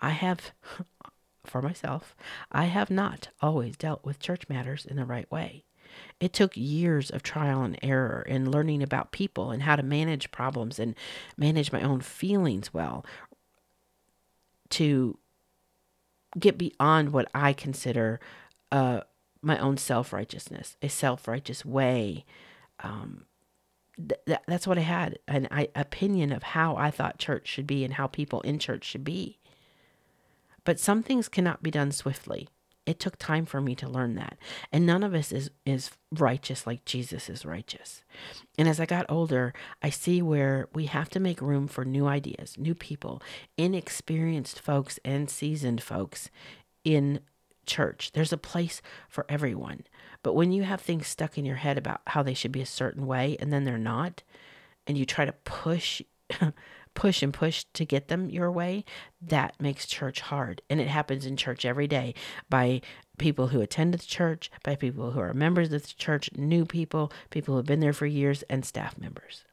I 0.00 0.10
have, 0.10 0.50
for 1.44 1.62
myself, 1.62 2.16
I 2.50 2.64
have 2.64 2.90
not 2.90 3.28
always 3.40 3.76
dealt 3.76 4.04
with 4.04 4.18
church 4.18 4.48
matters 4.48 4.84
in 4.84 4.96
the 4.96 5.04
right 5.04 5.30
way. 5.30 5.64
It 6.18 6.32
took 6.32 6.56
years 6.56 7.08
of 7.08 7.22
trial 7.22 7.62
and 7.62 7.78
error 7.82 8.26
and 8.28 8.52
learning 8.52 8.82
about 8.82 9.12
people 9.12 9.52
and 9.52 9.62
how 9.62 9.76
to 9.76 9.82
manage 9.82 10.32
problems 10.32 10.80
and 10.80 10.96
manage 11.36 11.70
my 11.70 11.82
own 11.82 12.00
feelings 12.00 12.74
well 12.74 13.06
to 14.70 15.18
get 16.36 16.58
beyond 16.58 17.12
what 17.12 17.30
I 17.32 17.52
consider 17.52 18.18
uh, 18.72 19.02
my 19.40 19.58
own 19.58 19.76
self 19.76 20.12
righteousness, 20.12 20.76
a 20.82 20.88
self 20.88 21.28
righteous 21.28 21.64
way. 21.64 22.24
Um, 22.80 23.26
th- 23.96 24.40
that's 24.46 24.66
what 24.66 24.78
I 24.78 24.82
had 24.82 25.18
an 25.28 25.48
I, 25.50 25.68
opinion 25.74 26.32
of 26.32 26.42
how 26.42 26.76
I 26.76 26.90
thought 26.90 27.18
church 27.18 27.48
should 27.48 27.66
be 27.66 27.84
and 27.84 27.94
how 27.94 28.06
people 28.06 28.40
in 28.42 28.58
church 28.58 28.84
should 28.84 29.04
be. 29.04 29.38
But 30.64 30.80
some 30.80 31.02
things 31.02 31.28
cannot 31.28 31.62
be 31.62 31.70
done 31.70 31.92
swiftly. 31.92 32.48
It 32.84 32.98
took 32.98 33.16
time 33.16 33.46
for 33.46 33.60
me 33.60 33.76
to 33.76 33.88
learn 33.88 34.16
that. 34.16 34.38
And 34.72 34.84
none 34.84 35.04
of 35.04 35.14
us 35.14 35.30
is, 35.30 35.50
is 35.64 35.92
righteous 36.10 36.66
like 36.66 36.84
Jesus 36.84 37.28
is 37.28 37.44
righteous. 37.44 38.02
And 38.58 38.68
as 38.68 38.80
I 38.80 38.86
got 38.86 39.06
older, 39.08 39.54
I 39.82 39.90
see 39.90 40.20
where 40.20 40.68
we 40.74 40.86
have 40.86 41.08
to 41.10 41.20
make 41.20 41.40
room 41.40 41.68
for 41.68 41.84
new 41.84 42.06
ideas, 42.06 42.56
new 42.58 42.74
people, 42.74 43.22
inexperienced 43.56 44.58
folks, 44.60 44.98
and 45.04 45.30
seasoned 45.30 45.80
folks 45.80 46.28
in 46.84 47.20
church. 47.66 48.12
There's 48.12 48.32
a 48.32 48.38
place 48.38 48.82
for 49.08 49.26
everyone. 49.28 49.84
But 50.22 50.34
when 50.34 50.52
you 50.52 50.62
have 50.62 50.80
things 50.80 51.06
stuck 51.06 51.36
in 51.36 51.44
your 51.44 51.56
head 51.56 51.78
about 51.78 52.00
how 52.08 52.22
they 52.22 52.34
should 52.34 52.52
be 52.52 52.62
a 52.62 52.66
certain 52.66 53.06
way 53.06 53.36
and 53.40 53.52
then 53.52 53.64
they're 53.64 53.78
not, 53.78 54.22
and 54.86 54.96
you 54.96 55.04
try 55.04 55.24
to 55.24 55.32
push 55.32 56.02
push 56.94 57.22
and 57.22 57.32
push 57.32 57.64
to 57.72 57.84
get 57.84 58.08
them 58.08 58.30
your 58.30 58.50
way, 58.50 58.84
that 59.20 59.60
makes 59.60 59.86
church 59.86 60.20
hard. 60.20 60.62
And 60.68 60.80
it 60.80 60.88
happens 60.88 61.24
in 61.24 61.36
church 61.36 61.64
every 61.64 61.86
day 61.86 62.14
by 62.50 62.82
people 63.18 63.48
who 63.48 63.60
attend 63.60 63.94
the 63.94 63.98
church, 63.98 64.50
by 64.62 64.76
people 64.76 65.12
who 65.12 65.20
are 65.20 65.34
members 65.34 65.72
of 65.72 65.82
the 65.82 65.94
church, 65.94 66.30
new 66.36 66.64
people, 66.64 67.12
people 67.30 67.54
who 67.54 67.58
have 67.58 67.66
been 67.66 67.80
there 67.80 67.92
for 67.92 68.06
years, 68.06 68.42
and 68.44 68.64
staff 68.64 68.98
members. 68.98 69.44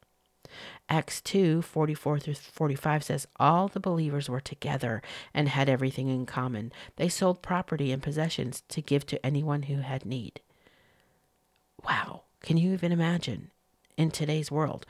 Acts 0.89 1.21
2 1.21 1.61
44 1.61 2.19
through 2.19 2.33
45 2.33 3.03
says, 3.03 3.27
All 3.37 3.67
the 3.67 3.79
believers 3.79 4.29
were 4.29 4.39
together 4.39 5.01
and 5.33 5.49
had 5.49 5.69
everything 5.69 6.09
in 6.09 6.25
common. 6.25 6.71
They 6.95 7.09
sold 7.09 7.41
property 7.41 7.91
and 7.91 8.01
possessions 8.01 8.63
to 8.69 8.81
give 8.81 9.05
to 9.07 9.25
anyone 9.25 9.63
who 9.63 9.77
had 9.77 10.05
need. 10.05 10.41
Wow, 11.85 12.23
can 12.41 12.57
you 12.57 12.73
even 12.73 12.91
imagine 12.91 13.51
in 13.97 14.11
today's 14.11 14.51
world? 14.51 14.85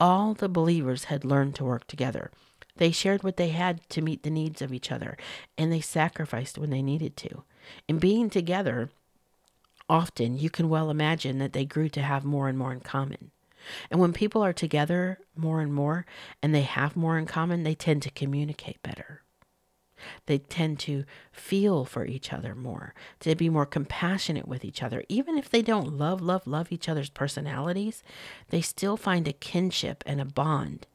All 0.00 0.34
the 0.34 0.48
believers 0.48 1.04
had 1.04 1.24
learned 1.24 1.54
to 1.56 1.64
work 1.64 1.86
together. 1.86 2.30
They 2.76 2.90
shared 2.90 3.22
what 3.22 3.36
they 3.36 3.48
had 3.48 3.88
to 3.90 4.00
meet 4.00 4.22
the 4.22 4.30
needs 4.30 4.62
of 4.62 4.72
each 4.72 4.90
other, 4.90 5.16
and 5.58 5.70
they 5.70 5.80
sacrificed 5.80 6.58
when 6.58 6.70
they 6.70 6.82
needed 6.82 7.16
to. 7.18 7.44
In 7.86 7.98
being 7.98 8.30
together, 8.30 8.90
often 9.88 10.38
you 10.38 10.50
can 10.50 10.68
well 10.68 10.90
imagine 10.90 11.38
that 11.38 11.52
they 11.52 11.64
grew 11.64 11.88
to 11.90 12.02
have 12.02 12.24
more 12.24 12.48
and 12.48 12.58
more 12.58 12.72
in 12.72 12.80
common. 12.80 13.30
And 13.90 14.00
when 14.00 14.12
people 14.12 14.42
are 14.42 14.52
together 14.52 15.18
more 15.36 15.60
and 15.60 15.72
more 15.72 16.06
and 16.42 16.54
they 16.54 16.62
have 16.62 16.96
more 16.96 17.18
in 17.18 17.26
common, 17.26 17.62
they 17.62 17.74
tend 17.74 18.02
to 18.02 18.10
communicate 18.10 18.82
better. 18.82 19.22
They 20.26 20.38
tend 20.38 20.78
to 20.80 21.04
feel 21.30 21.84
for 21.84 22.04
each 22.04 22.32
other 22.32 22.54
more, 22.54 22.94
to 23.20 23.34
be 23.34 23.48
more 23.48 23.66
compassionate 23.66 24.48
with 24.48 24.64
each 24.64 24.82
other. 24.82 25.04
Even 25.08 25.38
if 25.38 25.48
they 25.48 25.62
don't 25.62 25.96
love, 25.96 26.20
love, 26.20 26.46
love 26.46 26.72
each 26.72 26.88
other's 26.88 27.10
personalities, 27.10 28.02
they 28.50 28.60
still 28.60 28.96
find 28.96 29.28
a 29.28 29.32
kinship 29.32 30.02
and 30.06 30.20
a 30.20 30.24
bond. 30.24 30.86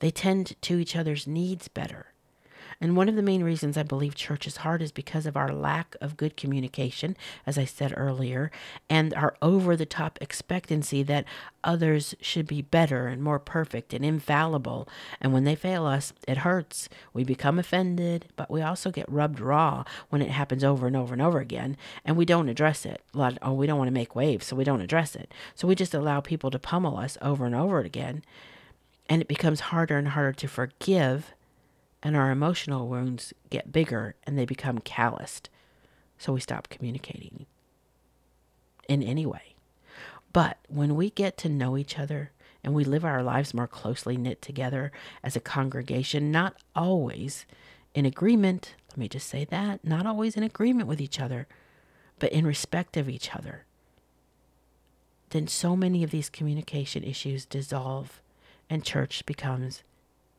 They 0.00 0.10
tend 0.10 0.60
to 0.62 0.78
each 0.78 0.96
other's 0.96 1.26
needs 1.26 1.68
better. 1.68 2.11
And 2.82 2.96
one 2.96 3.08
of 3.08 3.14
the 3.14 3.22
main 3.22 3.44
reasons 3.44 3.76
I 3.76 3.84
believe 3.84 4.16
church 4.16 4.44
is 4.44 4.56
hard 4.58 4.82
is 4.82 4.90
because 4.90 5.24
of 5.24 5.36
our 5.36 5.52
lack 5.52 5.94
of 6.00 6.16
good 6.16 6.36
communication, 6.36 7.16
as 7.46 7.56
I 7.56 7.64
said 7.64 7.94
earlier, 7.96 8.50
and 8.90 9.14
our 9.14 9.36
over 9.40 9.76
the 9.76 9.86
top 9.86 10.18
expectancy 10.20 11.04
that 11.04 11.24
others 11.62 12.16
should 12.20 12.48
be 12.48 12.60
better 12.60 13.06
and 13.06 13.22
more 13.22 13.38
perfect 13.38 13.94
and 13.94 14.04
infallible. 14.04 14.88
And 15.20 15.32
when 15.32 15.44
they 15.44 15.54
fail 15.54 15.86
us, 15.86 16.12
it 16.26 16.38
hurts. 16.38 16.88
We 17.12 17.22
become 17.22 17.60
offended, 17.60 18.26
but 18.34 18.50
we 18.50 18.62
also 18.62 18.90
get 18.90 19.08
rubbed 19.08 19.38
raw 19.38 19.84
when 20.08 20.20
it 20.20 20.30
happens 20.30 20.64
over 20.64 20.88
and 20.88 20.96
over 20.96 21.12
and 21.12 21.22
over 21.22 21.38
again, 21.38 21.76
and 22.04 22.16
we 22.16 22.24
don't 22.24 22.48
address 22.48 22.84
it. 22.84 23.00
Lot, 23.14 23.38
oh, 23.42 23.52
we 23.52 23.68
don't 23.68 23.78
want 23.78 23.88
to 23.88 23.92
make 23.92 24.16
waves, 24.16 24.46
so 24.46 24.56
we 24.56 24.64
don't 24.64 24.80
address 24.80 25.14
it. 25.14 25.32
So 25.54 25.68
we 25.68 25.76
just 25.76 25.94
allow 25.94 26.20
people 26.20 26.50
to 26.50 26.58
pummel 26.58 26.96
us 26.96 27.16
over 27.22 27.46
and 27.46 27.54
over 27.54 27.78
again. 27.78 28.24
And 29.08 29.22
it 29.22 29.28
becomes 29.28 29.60
harder 29.60 29.98
and 29.98 30.08
harder 30.08 30.32
to 30.32 30.48
forgive 30.48 31.32
and 32.02 32.16
our 32.16 32.30
emotional 32.30 32.88
wounds 32.88 33.32
get 33.50 33.72
bigger 33.72 34.14
and 34.24 34.38
they 34.38 34.44
become 34.44 34.78
calloused. 34.78 35.48
So 36.18 36.32
we 36.32 36.40
stop 36.40 36.68
communicating 36.68 37.46
in 38.88 39.02
any 39.02 39.26
way. 39.26 39.54
But 40.32 40.58
when 40.68 40.96
we 40.96 41.10
get 41.10 41.36
to 41.38 41.48
know 41.48 41.76
each 41.76 41.98
other 41.98 42.30
and 42.64 42.74
we 42.74 42.84
live 42.84 43.04
our 43.04 43.22
lives 43.22 43.54
more 43.54 43.66
closely 43.66 44.16
knit 44.16 44.40
together 44.40 44.92
as 45.22 45.36
a 45.36 45.40
congregation, 45.40 46.30
not 46.30 46.54
always 46.74 47.44
in 47.94 48.06
agreement, 48.06 48.74
let 48.90 48.98
me 48.98 49.08
just 49.08 49.28
say 49.28 49.44
that, 49.46 49.84
not 49.84 50.06
always 50.06 50.36
in 50.36 50.42
agreement 50.42 50.88
with 50.88 51.00
each 51.00 51.20
other, 51.20 51.46
but 52.18 52.32
in 52.32 52.46
respect 52.46 52.96
of 52.96 53.08
each 53.08 53.34
other, 53.34 53.64
then 55.30 55.46
so 55.46 55.74
many 55.74 56.04
of 56.04 56.10
these 56.10 56.30
communication 56.30 57.02
issues 57.02 57.44
dissolve 57.44 58.20
and 58.70 58.84
church 58.84 59.26
becomes 59.26 59.82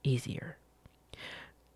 easier. 0.03 0.57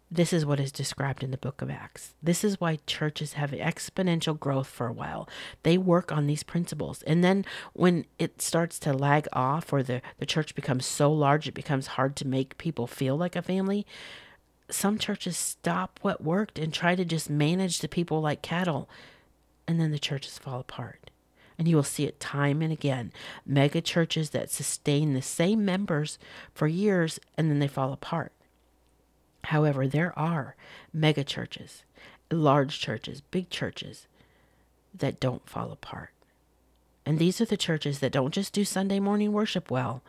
This 0.10 0.32
is 0.32 0.46
what 0.46 0.62
is 0.62 0.72
described 0.72 1.22
in 1.22 1.32
the 1.32 1.38
book 1.38 1.62
of 1.62 1.70
Acts. 1.70 2.14
This 2.24 2.46
is 2.46 2.62
why 2.62 2.80
churches 2.88 3.34
have 3.34 3.52
exponential 3.52 4.40
growth 4.40 4.68
for 4.68 4.88
a 4.88 4.94
while. 4.94 5.28
They 5.64 5.78
work 5.78 6.14
on 6.14 6.28
these 6.28 6.44
principles. 6.44 7.04
And 7.04 7.26
then 7.26 7.44
when 7.74 8.06
it 8.18 8.42
starts 8.42 8.80
to 8.80 8.94
lag 8.94 9.28
off 9.34 9.74
or 9.74 9.84
the, 9.84 10.02
the 10.18 10.26
church 10.26 10.56
becomes 10.56 10.86
so 10.86 11.12
large 11.12 11.48
it 11.48 11.54
becomes 11.54 11.88
hard 11.88 12.16
to 12.18 12.28
make 12.28 12.58
people 12.58 12.88
feel 12.88 13.18
like 13.18 13.36
a 13.36 13.42
family, 13.42 13.86
some 14.70 14.98
churches 14.98 15.36
stop 15.36 16.00
what 16.02 16.24
worked 16.24 16.58
and 16.58 16.74
try 16.74 16.96
to 16.96 17.04
just 17.04 17.30
manage 17.30 17.80
the 17.80 17.90
people 17.90 18.22
like 18.22 18.42
cattle. 18.42 18.90
And 19.68 19.78
then 19.78 19.92
the 19.92 20.00
churches 20.00 20.38
fall 20.38 20.62
apart. 20.62 21.12
And 21.60 21.68
you 21.68 21.76
will 21.76 21.84
see 21.84 22.06
it 22.06 22.22
time 22.22 22.62
and 22.62 22.72
again. 22.72 23.12
Mega 23.46 23.82
churches 23.82 24.30
that 24.30 24.52
sustain 24.52 25.14
the 25.14 25.22
same 25.22 25.66
members 25.66 26.18
for 26.54 26.68
years 26.68 27.20
and 27.38 27.50
then 27.50 27.60
they 27.60 27.68
fall 27.68 27.92
apart 27.92 28.32
However, 29.48 29.88
there 29.88 30.18
are 30.20 30.58
mega 30.92 31.24
churches, 31.24 31.86
large 32.30 32.82
churches, 32.82 33.22
big 33.22 33.50
churches 33.50 34.06
that 34.94 35.22
don't 35.22 35.48
fall 35.48 35.72
apart. 35.72 36.10
And 37.06 37.18
these 37.18 37.40
are 37.40 37.46
the 37.46 37.56
churches 37.56 38.00
that 38.00 38.12
don't 38.12 38.34
just 38.34 38.52
do 38.52 38.66
Sunday 38.66 39.00
morning 39.00 39.32
worship 39.32 39.72
well, 39.72 40.04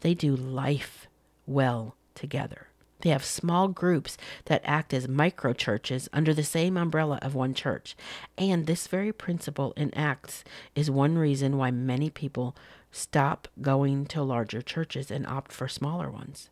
they 0.00 0.12
do 0.12 0.36
life 0.36 1.06
well 1.46 1.96
together. 2.14 2.66
They 3.00 3.08
have 3.08 3.24
small 3.24 3.68
groups 3.68 4.18
that 4.44 4.60
act 4.64 4.92
as 4.92 5.08
micro 5.08 5.54
churches 5.54 6.10
under 6.12 6.34
the 6.34 6.42
same 6.42 6.76
umbrella 6.76 7.18
of 7.22 7.34
one 7.34 7.54
church. 7.54 7.96
And 8.36 8.66
this 8.66 8.86
very 8.86 9.14
principle 9.14 9.72
in 9.78 9.94
Acts 9.94 10.44
is 10.74 10.90
one 10.90 11.16
reason 11.16 11.56
why 11.56 11.70
many 11.70 12.10
people 12.10 12.54
stop 12.92 13.48
going 13.62 14.04
to 14.08 14.22
larger 14.22 14.60
churches 14.60 15.10
and 15.10 15.26
opt 15.26 15.52
for 15.52 15.68
smaller 15.68 16.10
ones. 16.10 16.50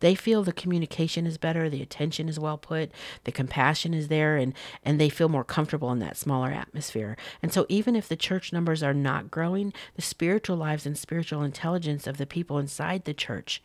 They 0.00 0.14
feel 0.14 0.42
the 0.42 0.52
communication 0.52 1.26
is 1.26 1.38
better, 1.38 1.68
the 1.68 1.82
attention 1.82 2.28
is 2.28 2.38
well 2.38 2.58
put, 2.58 2.90
the 3.24 3.32
compassion 3.32 3.94
is 3.94 4.08
there, 4.08 4.36
and, 4.36 4.54
and 4.84 5.00
they 5.00 5.08
feel 5.08 5.28
more 5.28 5.44
comfortable 5.44 5.90
in 5.90 5.98
that 5.98 6.16
smaller 6.16 6.50
atmosphere. 6.50 7.16
And 7.42 7.52
so, 7.52 7.66
even 7.68 7.96
if 7.96 8.08
the 8.08 8.16
church 8.16 8.52
numbers 8.52 8.82
are 8.82 8.94
not 8.94 9.30
growing, 9.30 9.72
the 9.96 10.02
spiritual 10.02 10.56
lives 10.56 10.86
and 10.86 10.96
spiritual 10.96 11.42
intelligence 11.42 12.06
of 12.06 12.16
the 12.16 12.26
people 12.26 12.58
inside 12.58 13.04
the 13.04 13.14
church 13.14 13.62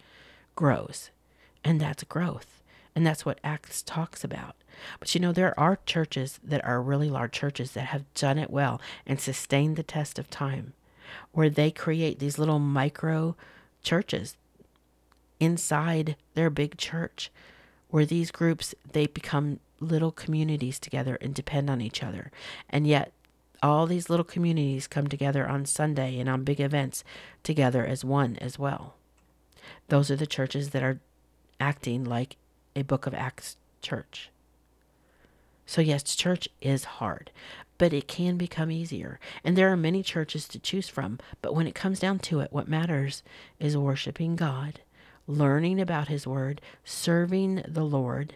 grows. 0.55 1.11
And 1.63 1.79
that's 1.79 2.03
growth. 2.03 2.61
And 2.95 3.05
that's 3.05 3.25
what 3.25 3.39
Acts 3.43 3.81
talks 3.81 4.23
about. 4.23 4.55
But 4.99 5.13
you 5.13 5.21
know, 5.21 5.31
there 5.31 5.57
are 5.59 5.79
churches 5.85 6.39
that 6.43 6.63
are 6.65 6.81
really 6.81 7.09
large 7.09 7.31
churches 7.31 7.71
that 7.71 7.85
have 7.87 8.11
done 8.13 8.37
it 8.37 8.49
well 8.49 8.81
and 9.05 9.19
sustained 9.19 9.75
the 9.75 9.83
test 9.83 10.19
of 10.19 10.29
time, 10.29 10.73
where 11.31 11.49
they 11.49 11.71
create 11.71 12.19
these 12.19 12.39
little 12.39 12.59
micro 12.59 13.35
churches 13.83 14.35
inside 15.39 16.15
their 16.33 16.49
big 16.49 16.77
church 16.77 17.31
where 17.89 18.05
these 18.05 18.31
groups 18.31 18.73
they 18.91 19.07
become 19.07 19.59
little 19.79 20.11
communities 20.11 20.79
together 20.79 21.17
and 21.21 21.33
depend 21.33 21.69
on 21.69 21.81
each 21.81 22.01
other 22.03 22.31
and 22.69 22.87
yet 22.87 23.11
all 23.61 23.85
these 23.85 24.09
little 24.09 24.25
communities 24.25 24.87
come 24.87 25.07
together 25.07 25.47
on 25.47 25.65
Sunday 25.65 26.19
and 26.19 26.29
on 26.29 26.43
big 26.43 26.59
events 26.59 27.03
together 27.43 27.85
as 27.85 28.05
one 28.05 28.37
as 28.37 28.57
well 28.57 28.95
those 29.89 30.09
are 30.09 30.15
the 30.15 30.27
churches 30.27 30.71
that 30.71 30.83
are 30.83 30.99
acting 31.59 32.03
like 32.03 32.37
a 32.75 32.81
book 32.81 33.05
of 33.05 33.13
acts 33.13 33.57
church 33.81 34.29
so 35.65 35.81
yes 35.81 36.15
church 36.15 36.47
is 36.61 36.85
hard 36.85 37.31
but 37.83 37.91
it 37.91 38.07
can 38.07 38.37
become 38.37 38.71
easier. 38.71 39.19
And 39.43 39.57
there 39.57 39.69
are 39.69 39.75
many 39.75 40.03
churches 40.03 40.47
to 40.47 40.57
choose 40.59 40.87
from. 40.87 41.19
But 41.41 41.53
when 41.53 41.67
it 41.67 41.75
comes 41.75 41.99
down 41.99 42.19
to 42.19 42.39
it, 42.39 42.53
what 42.53 42.67
matters 42.67 43.23
is 43.59 43.75
worshiping 43.75 44.37
God 44.37 44.79
learning 45.27 45.79
about 45.79 46.07
His 46.07 46.27
Word, 46.27 46.61
serving 46.83 47.63
the 47.67 47.83
Lord, 47.83 48.35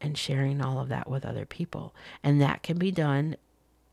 and 0.00 0.16
sharing 0.16 0.60
all 0.60 0.78
of 0.78 0.88
that 0.88 1.08
with 1.08 1.24
other 1.24 1.46
people. 1.46 1.94
And 2.22 2.40
that 2.40 2.62
can 2.62 2.78
be 2.78 2.90
done 2.90 3.36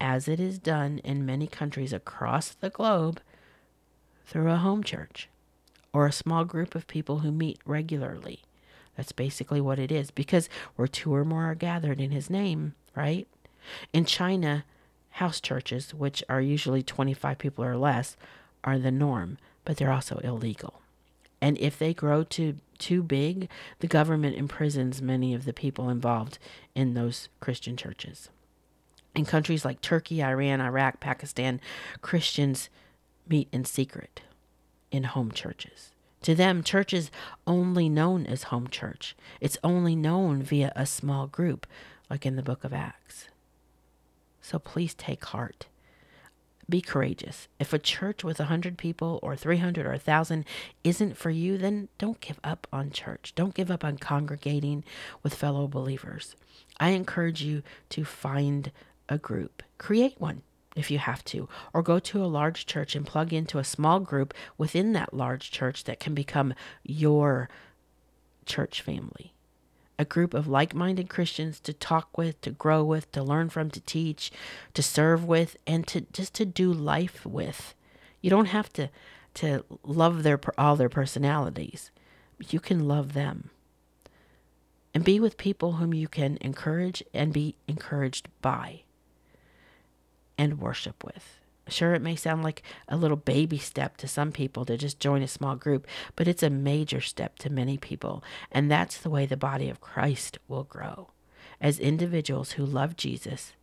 as 0.02 0.28
it 0.28 0.39
is 0.39 0.60
done 0.60 0.99
in 0.99 1.26
many 1.26 1.47
countries 1.47 1.93
across 1.93 2.49
the 2.49 2.69
globe 2.69 3.21
through 4.26 4.52
a 4.52 4.58
home 4.58 4.84
church 4.84 5.30
or 5.93 6.06
a 6.06 6.12
small 6.12 6.43
group 6.43 6.76
of 6.76 6.88
people 6.88 7.19
who 7.19 7.32
meet 7.32 7.60
regularly. 7.65 8.41
That's 8.97 9.12
basically 9.12 9.62
what 9.62 9.80
it 9.80 9.91
is 9.91 10.12
because 10.12 10.49
where 10.76 10.88
two 10.88 11.13
or 11.13 11.26
more 11.26 11.45
are 11.45 11.56
gathered 11.56 12.02
in 12.02 12.12
his 12.12 12.30
name, 12.30 12.73
right? 12.95 13.28
In 13.91 14.06
China, 14.06 14.65
house 15.12 15.39
churches, 15.39 15.93
which 15.93 16.23
are 16.28 16.41
usually 16.41 16.84
25 16.84 17.38
people 17.38 17.63
or 17.63 17.78
less, 17.78 18.17
are 18.63 18.78
the 18.78 18.91
norm, 18.91 19.38
but 19.65 19.78
they're 19.78 19.91
also 19.91 20.17
illegal. 20.17 20.83
And 21.44 21.58
if 21.58 21.78
they 21.78 21.94
grow 21.94 22.24
to 22.24 22.56
too 22.78 23.04
big, 23.04 23.50
the 23.80 23.88
government 23.88 24.38
imprisons 24.38 25.02
many 25.02 25.34
of 25.34 25.44
the 25.44 25.52
people 25.52 25.90
involved 25.90 26.40
in 26.74 26.94
those 26.94 27.28
Christian 27.42 27.76
churches. 27.76 28.30
In 29.14 29.26
countries 29.26 29.66
like 29.66 29.82
Turkey, 29.82 30.24
Iran, 30.24 30.62
Iraq, 30.62 31.02
Pakistan, 31.02 31.60
Christians 32.02 32.70
meet 33.28 33.50
in 33.52 33.66
secret 33.66 34.22
in 34.90 35.04
home 35.04 35.34
churches. 35.34 35.92
To 36.22 36.34
them, 36.34 36.64
church 36.64 36.94
is 36.94 37.12
only 37.46 37.90
known 37.90 38.26
as 38.26 38.44
home 38.44 38.70
church. 38.70 39.14
It's 39.42 39.58
only 39.66 39.98
known 39.98 40.44
via 40.44 40.72
a 40.78 40.86
small 40.86 41.28
group, 41.28 41.68
like 42.10 42.26
in 42.26 42.38
the 42.38 42.42
book 42.42 42.64
of 42.64 42.72
Acts. 42.72 43.28
So 44.42 44.60
please 44.60 44.94
take 44.94 45.26
heart. 45.26 45.66
Be 46.69 46.82
courageous. 46.82 47.47
If 47.60 47.73
a 47.73 47.80
church 47.80 48.23
with 48.23 48.39
a 48.39 48.43
100 48.43 48.78
people 48.78 49.19
or 49.21 49.36
300 49.36 49.86
or 49.86 49.89
a 49.89 49.93
1,000 49.93 50.45
isn't 50.84 51.17
for 51.17 51.30
you, 51.30 51.58
then 51.58 51.89
don't 51.97 52.21
give 52.21 52.39
up 52.43 52.67
on 52.71 52.91
church. 52.91 53.34
Don't 53.36 53.54
give 53.54 53.69
up 53.69 53.84
on 53.84 53.97
congregating 53.97 54.84
with 55.21 55.36
fellow 55.36 55.67
believers. 55.67 56.36
I 56.80 56.89
encourage 56.89 57.41
you 57.41 57.63
to 57.89 58.06
find 58.06 58.71
a 59.10 59.17
group, 59.17 59.62
create 59.78 60.15
one 60.19 60.41
if 60.76 60.89
you 60.89 60.97
have 60.97 61.23
to, 61.26 61.47
or 61.73 61.84
go 61.84 61.99
to 61.99 62.23
a 62.23 62.26
large 62.26 62.65
church 62.65 62.95
and 62.95 63.06
plug 63.06 63.32
into 63.32 63.60
a 63.60 63.63
small 63.63 63.99
group 63.99 64.34
within 64.58 64.93
that 64.93 65.13
large 65.13 65.52
church 65.52 65.84
that 65.84 65.99
can 65.99 66.15
become 66.15 66.54
your 66.84 67.49
church 68.45 68.82
family. 68.82 69.33
A 70.00 70.06
group 70.06 70.34
of 70.34 70.48
like 70.48 70.74
minded 70.74 71.10
Christians 71.10 71.60
to 71.62 71.74
talk 71.74 72.18
with, 72.18 72.42
to 72.42 72.52
grow 72.52 72.84
with, 72.84 73.12
to 73.12 73.24
learn 73.24 73.50
from, 73.50 73.70
to 73.72 73.80
teach, 73.82 74.32
to 74.74 74.82
serve 74.82 75.24
with, 75.24 75.56
and 75.68 75.86
to 75.88 76.02
just 76.12 76.34
to 76.36 76.46
do 76.46 76.74
life 76.74 77.26
with. 77.26 77.76
You 78.22 78.30
don't 78.30 78.48
have 78.48 78.72
to, 78.74 78.90
to 79.36 79.64
love 79.84 80.24
their 80.24 80.40
all 80.58 80.76
their 80.76 80.90
personalities. 80.90 81.92
You 82.50 82.60
can 82.60 82.88
love 82.88 83.14
them. 83.14 83.52
And 84.94 85.04
be 85.04 85.20
with 85.20 85.38
people 85.38 85.74
whom 85.74 85.94
you 85.94 86.08
can 86.08 86.38
encourage 86.42 87.04
and 87.14 87.34
be 87.34 87.56
encouraged 87.68 88.30
by 88.42 88.82
and 90.38 90.60
worship 90.60 91.04
with. 91.04 91.40
Sure, 91.69 91.93
it 91.93 92.02
may 92.02 92.15
sound 92.15 92.43
like 92.43 92.62
a 92.89 92.97
little 92.97 93.17
baby 93.17 93.58
step 93.58 93.95
to 93.97 94.08
some 94.08 94.32
people 94.32 94.65
to 94.65 94.78
just 94.78 94.99
join 94.99 95.21
a 95.21 95.28
small 95.28 95.56
group, 95.56 95.88
but 96.15 96.28
it's 96.28 96.43
a 96.43 96.49
major 96.49 96.99
step 96.99 97.39
to 97.39 97.49
many 97.49 97.78
people. 97.78 98.23
And 98.52 98.69
that's 98.69 98.97
the 98.97 99.10
way 99.10 99.26
the 99.26 99.38
body 99.38 99.69
of 99.69 99.80
Christ 99.80 100.38
will 100.47 100.65
grow 100.65 101.12
as 101.62 101.80
individuals 101.80 102.54
who 102.54 102.65
love 102.65 102.97
Jesus 102.97 103.54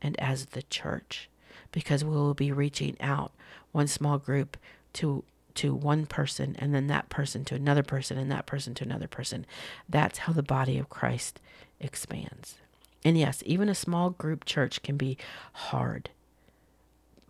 and 0.00 0.18
as 0.20 0.46
the 0.46 0.62
church, 0.64 1.30
because 1.70 2.04
we 2.04 2.10
will 2.10 2.34
be 2.34 2.50
reaching 2.50 2.96
out 3.00 3.32
one 3.70 3.86
small 3.86 4.18
group 4.18 4.56
to 4.94 5.24
to 5.54 5.74
one 5.74 6.06
person 6.06 6.56
and 6.58 6.74
then 6.74 6.86
that 6.86 7.10
person 7.10 7.44
to 7.44 7.54
another 7.54 7.82
person 7.82 8.16
and 8.18 8.30
that 8.30 8.46
person 8.46 8.74
to 8.74 8.84
another 8.84 9.06
person. 9.06 9.44
That's 9.88 10.20
how 10.20 10.32
the 10.32 10.42
body 10.42 10.78
of 10.78 10.88
Christ 10.88 11.40
expands. 11.78 12.56
And 13.04 13.18
yes, 13.18 13.42
even 13.44 13.68
a 13.68 13.74
small 13.74 14.10
group 14.10 14.44
church 14.44 14.82
can 14.82 14.96
be 14.96 15.18
hard, 15.52 16.10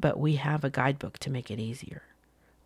but 0.03 0.19
we 0.19 0.35
have 0.35 0.65
a 0.65 0.71
guidebook 0.71 1.19
to 1.21 1.31
make 1.31 1.51
it 1.51 1.59
easier. 1.59 2.03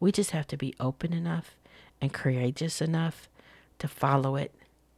We 0.00 0.10
just 0.10 0.32
have 0.32 0.48
to 0.48 0.56
be 0.56 0.74
open 0.80 1.12
enough 1.12 1.54
and 2.00 2.12
courageous 2.12 2.80
enough 2.80 3.28
to 3.78 3.86
follow 3.86 4.34
it 4.34 4.52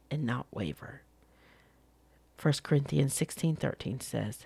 and 0.09 0.25
not 0.25 0.47
waver. 0.49 1.01
1 2.41 2.53
Corinthians 2.63 3.13
16:13 3.13 4.01
says, 4.01 4.45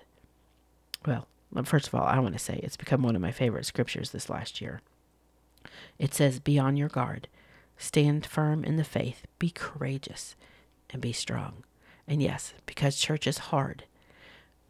well, 1.05 1.27
first 1.63 1.87
of 1.87 1.95
all, 1.95 2.05
I 2.05 2.19
want 2.19 2.33
to 2.33 2.39
say 2.39 2.59
it's 2.63 2.77
become 2.77 3.03
one 3.03 3.15
of 3.15 3.21
my 3.21 3.31
favorite 3.31 3.65
scriptures 3.65 4.09
this 4.09 4.29
last 4.29 4.59
year. 4.59 4.81
It 5.99 6.13
says, 6.13 6.39
"Be 6.39 6.57
on 6.57 6.77
your 6.77 6.89
guard, 6.89 7.27
stand 7.77 8.25
firm 8.25 8.63
in 8.63 8.77
the 8.77 8.83
faith, 8.83 9.25
be 9.37 9.49
courageous, 9.49 10.35
and 10.89 11.01
be 11.01 11.13
strong." 11.13 11.63
And 12.07 12.21
yes, 12.21 12.53
because 12.65 12.97
church 12.97 13.27
is 13.27 13.49
hard, 13.49 13.83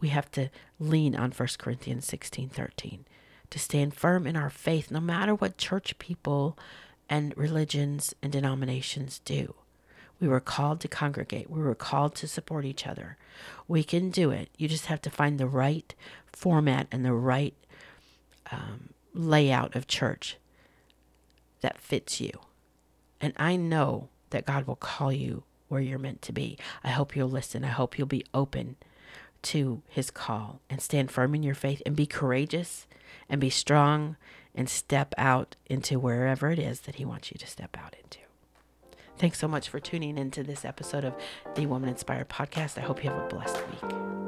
we 0.03 0.09
have 0.09 0.29
to 0.29 0.49
lean 0.79 1.15
on 1.15 1.31
1 1.31 1.47
Corinthians 1.57 2.05
16 2.05 2.49
13 2.49 3.05
to 3.49 3.57
stand 3.57 3.93
firm 3.93 4.27
in 4.27 4.35
our 4.35 4.49
faith, 4.49 4.91
no 4.91 4.99
matter 4.99 5.33
what 5.33 5.57
church 5.57 5.97
people 5.97 6.59
and 7.09 7.33
religions 7.37 8.13
and 8.21 8.29
denominations 8.29 9.19
do. 9.23 9.55
We 10.19 10.27
were 10.27 10.41
called 10.41 10.81
to 10.81 10.89
congregate. 10.89 11.49
We 11.49 11.61
were 11.61 11.73
called 11.73 12.15
to 12.15 12.27
support 12.27 12.65
each 12.65 12.85
other. 12.85 13.15
We 13.65 13.81
can 13.81 14.09
do 14.09 14.29
it. 14.29 14.49
You 14.57 14.67
just 14.67 14.87
have 14.87 15.01
to 15.03 15.09
find 15.09 15.39
the 15.39 15.47
right 15.47 15.95
format 16.33 16.87
and 16.91 17.05
the 17.05 17.13
right 17.13 17.55
um, 18.51 18.89
layout 19.13 19.73
of 19.73 19.87
church 19.87 20.35
that 21.61 21.79
fits 21.79 22.19
you. 22.19 22.31
And 23.21 23.33
I 23.37 23.55
know 23.55 24.09
that 24.31 24.45
God 24.45 24.67
will 24.67 24.75
call 24.75 25.13
you 25.13 25.43
where 25.69 25.79
you're 25.79 25.97
meant 25.97 26.21
to 26.23 26.33
be. 26.33 26.57
I 26.83 26.89
hope 26.89 27.15
you'll 27.15 27.29
listen. 27.29 27.63
I 27.63 27.69
hope 27.69 27.97
you'll 27.97 28.05
be 28.05 28.25
open 28.33 28.75
to 29.43 29.81
his 29.87 30.09
call 30.09 30.61
and 30.69 30.81
stand 30.81 31.11
firm 31.11 31.35
in 31.35 31.43
your 31.43 31.55
faith 31.55 31.81
and 31.85 31.95
be 31.95 32.05
courageous 32.05 32.87
and 33.29 33.39
be 33.39 33.49
strong 33.49 34.15
and 34.55 34.69
step 34.69 35.13
out 35.17 35.55
into 35.65 35.99
wherever 35.99 36.51
it 36.51 36.59
is 36.59 36.81
that 36.81 36.95
he 36.95 37.05
wants 37.05 37.31
you 37.31 37.37
to 37.37 37.47
step 37.47 37.77
out 37.77 37.95
into. 38.03 38.19
Thanks 39.17 39.39
so 39.39 39.47
much 39.47 39.69
for 39.69 39.79
tuning 39.79 40.17
into 40.17 40.43
this 40.43 40.65
episode 40.65 41.05
of 41.05 41.15
the 41.55 41.65
Woman 41.65 41.89
Inspired 41.89 42.29
podcast. 42.29 42.77
I 42.77 42.81
hope 42.81 43.03
you 43.03 43.09
have 43.09 43.23
a 43.23 43.27
blessed 43.27 43.61
week. 43.69 44.22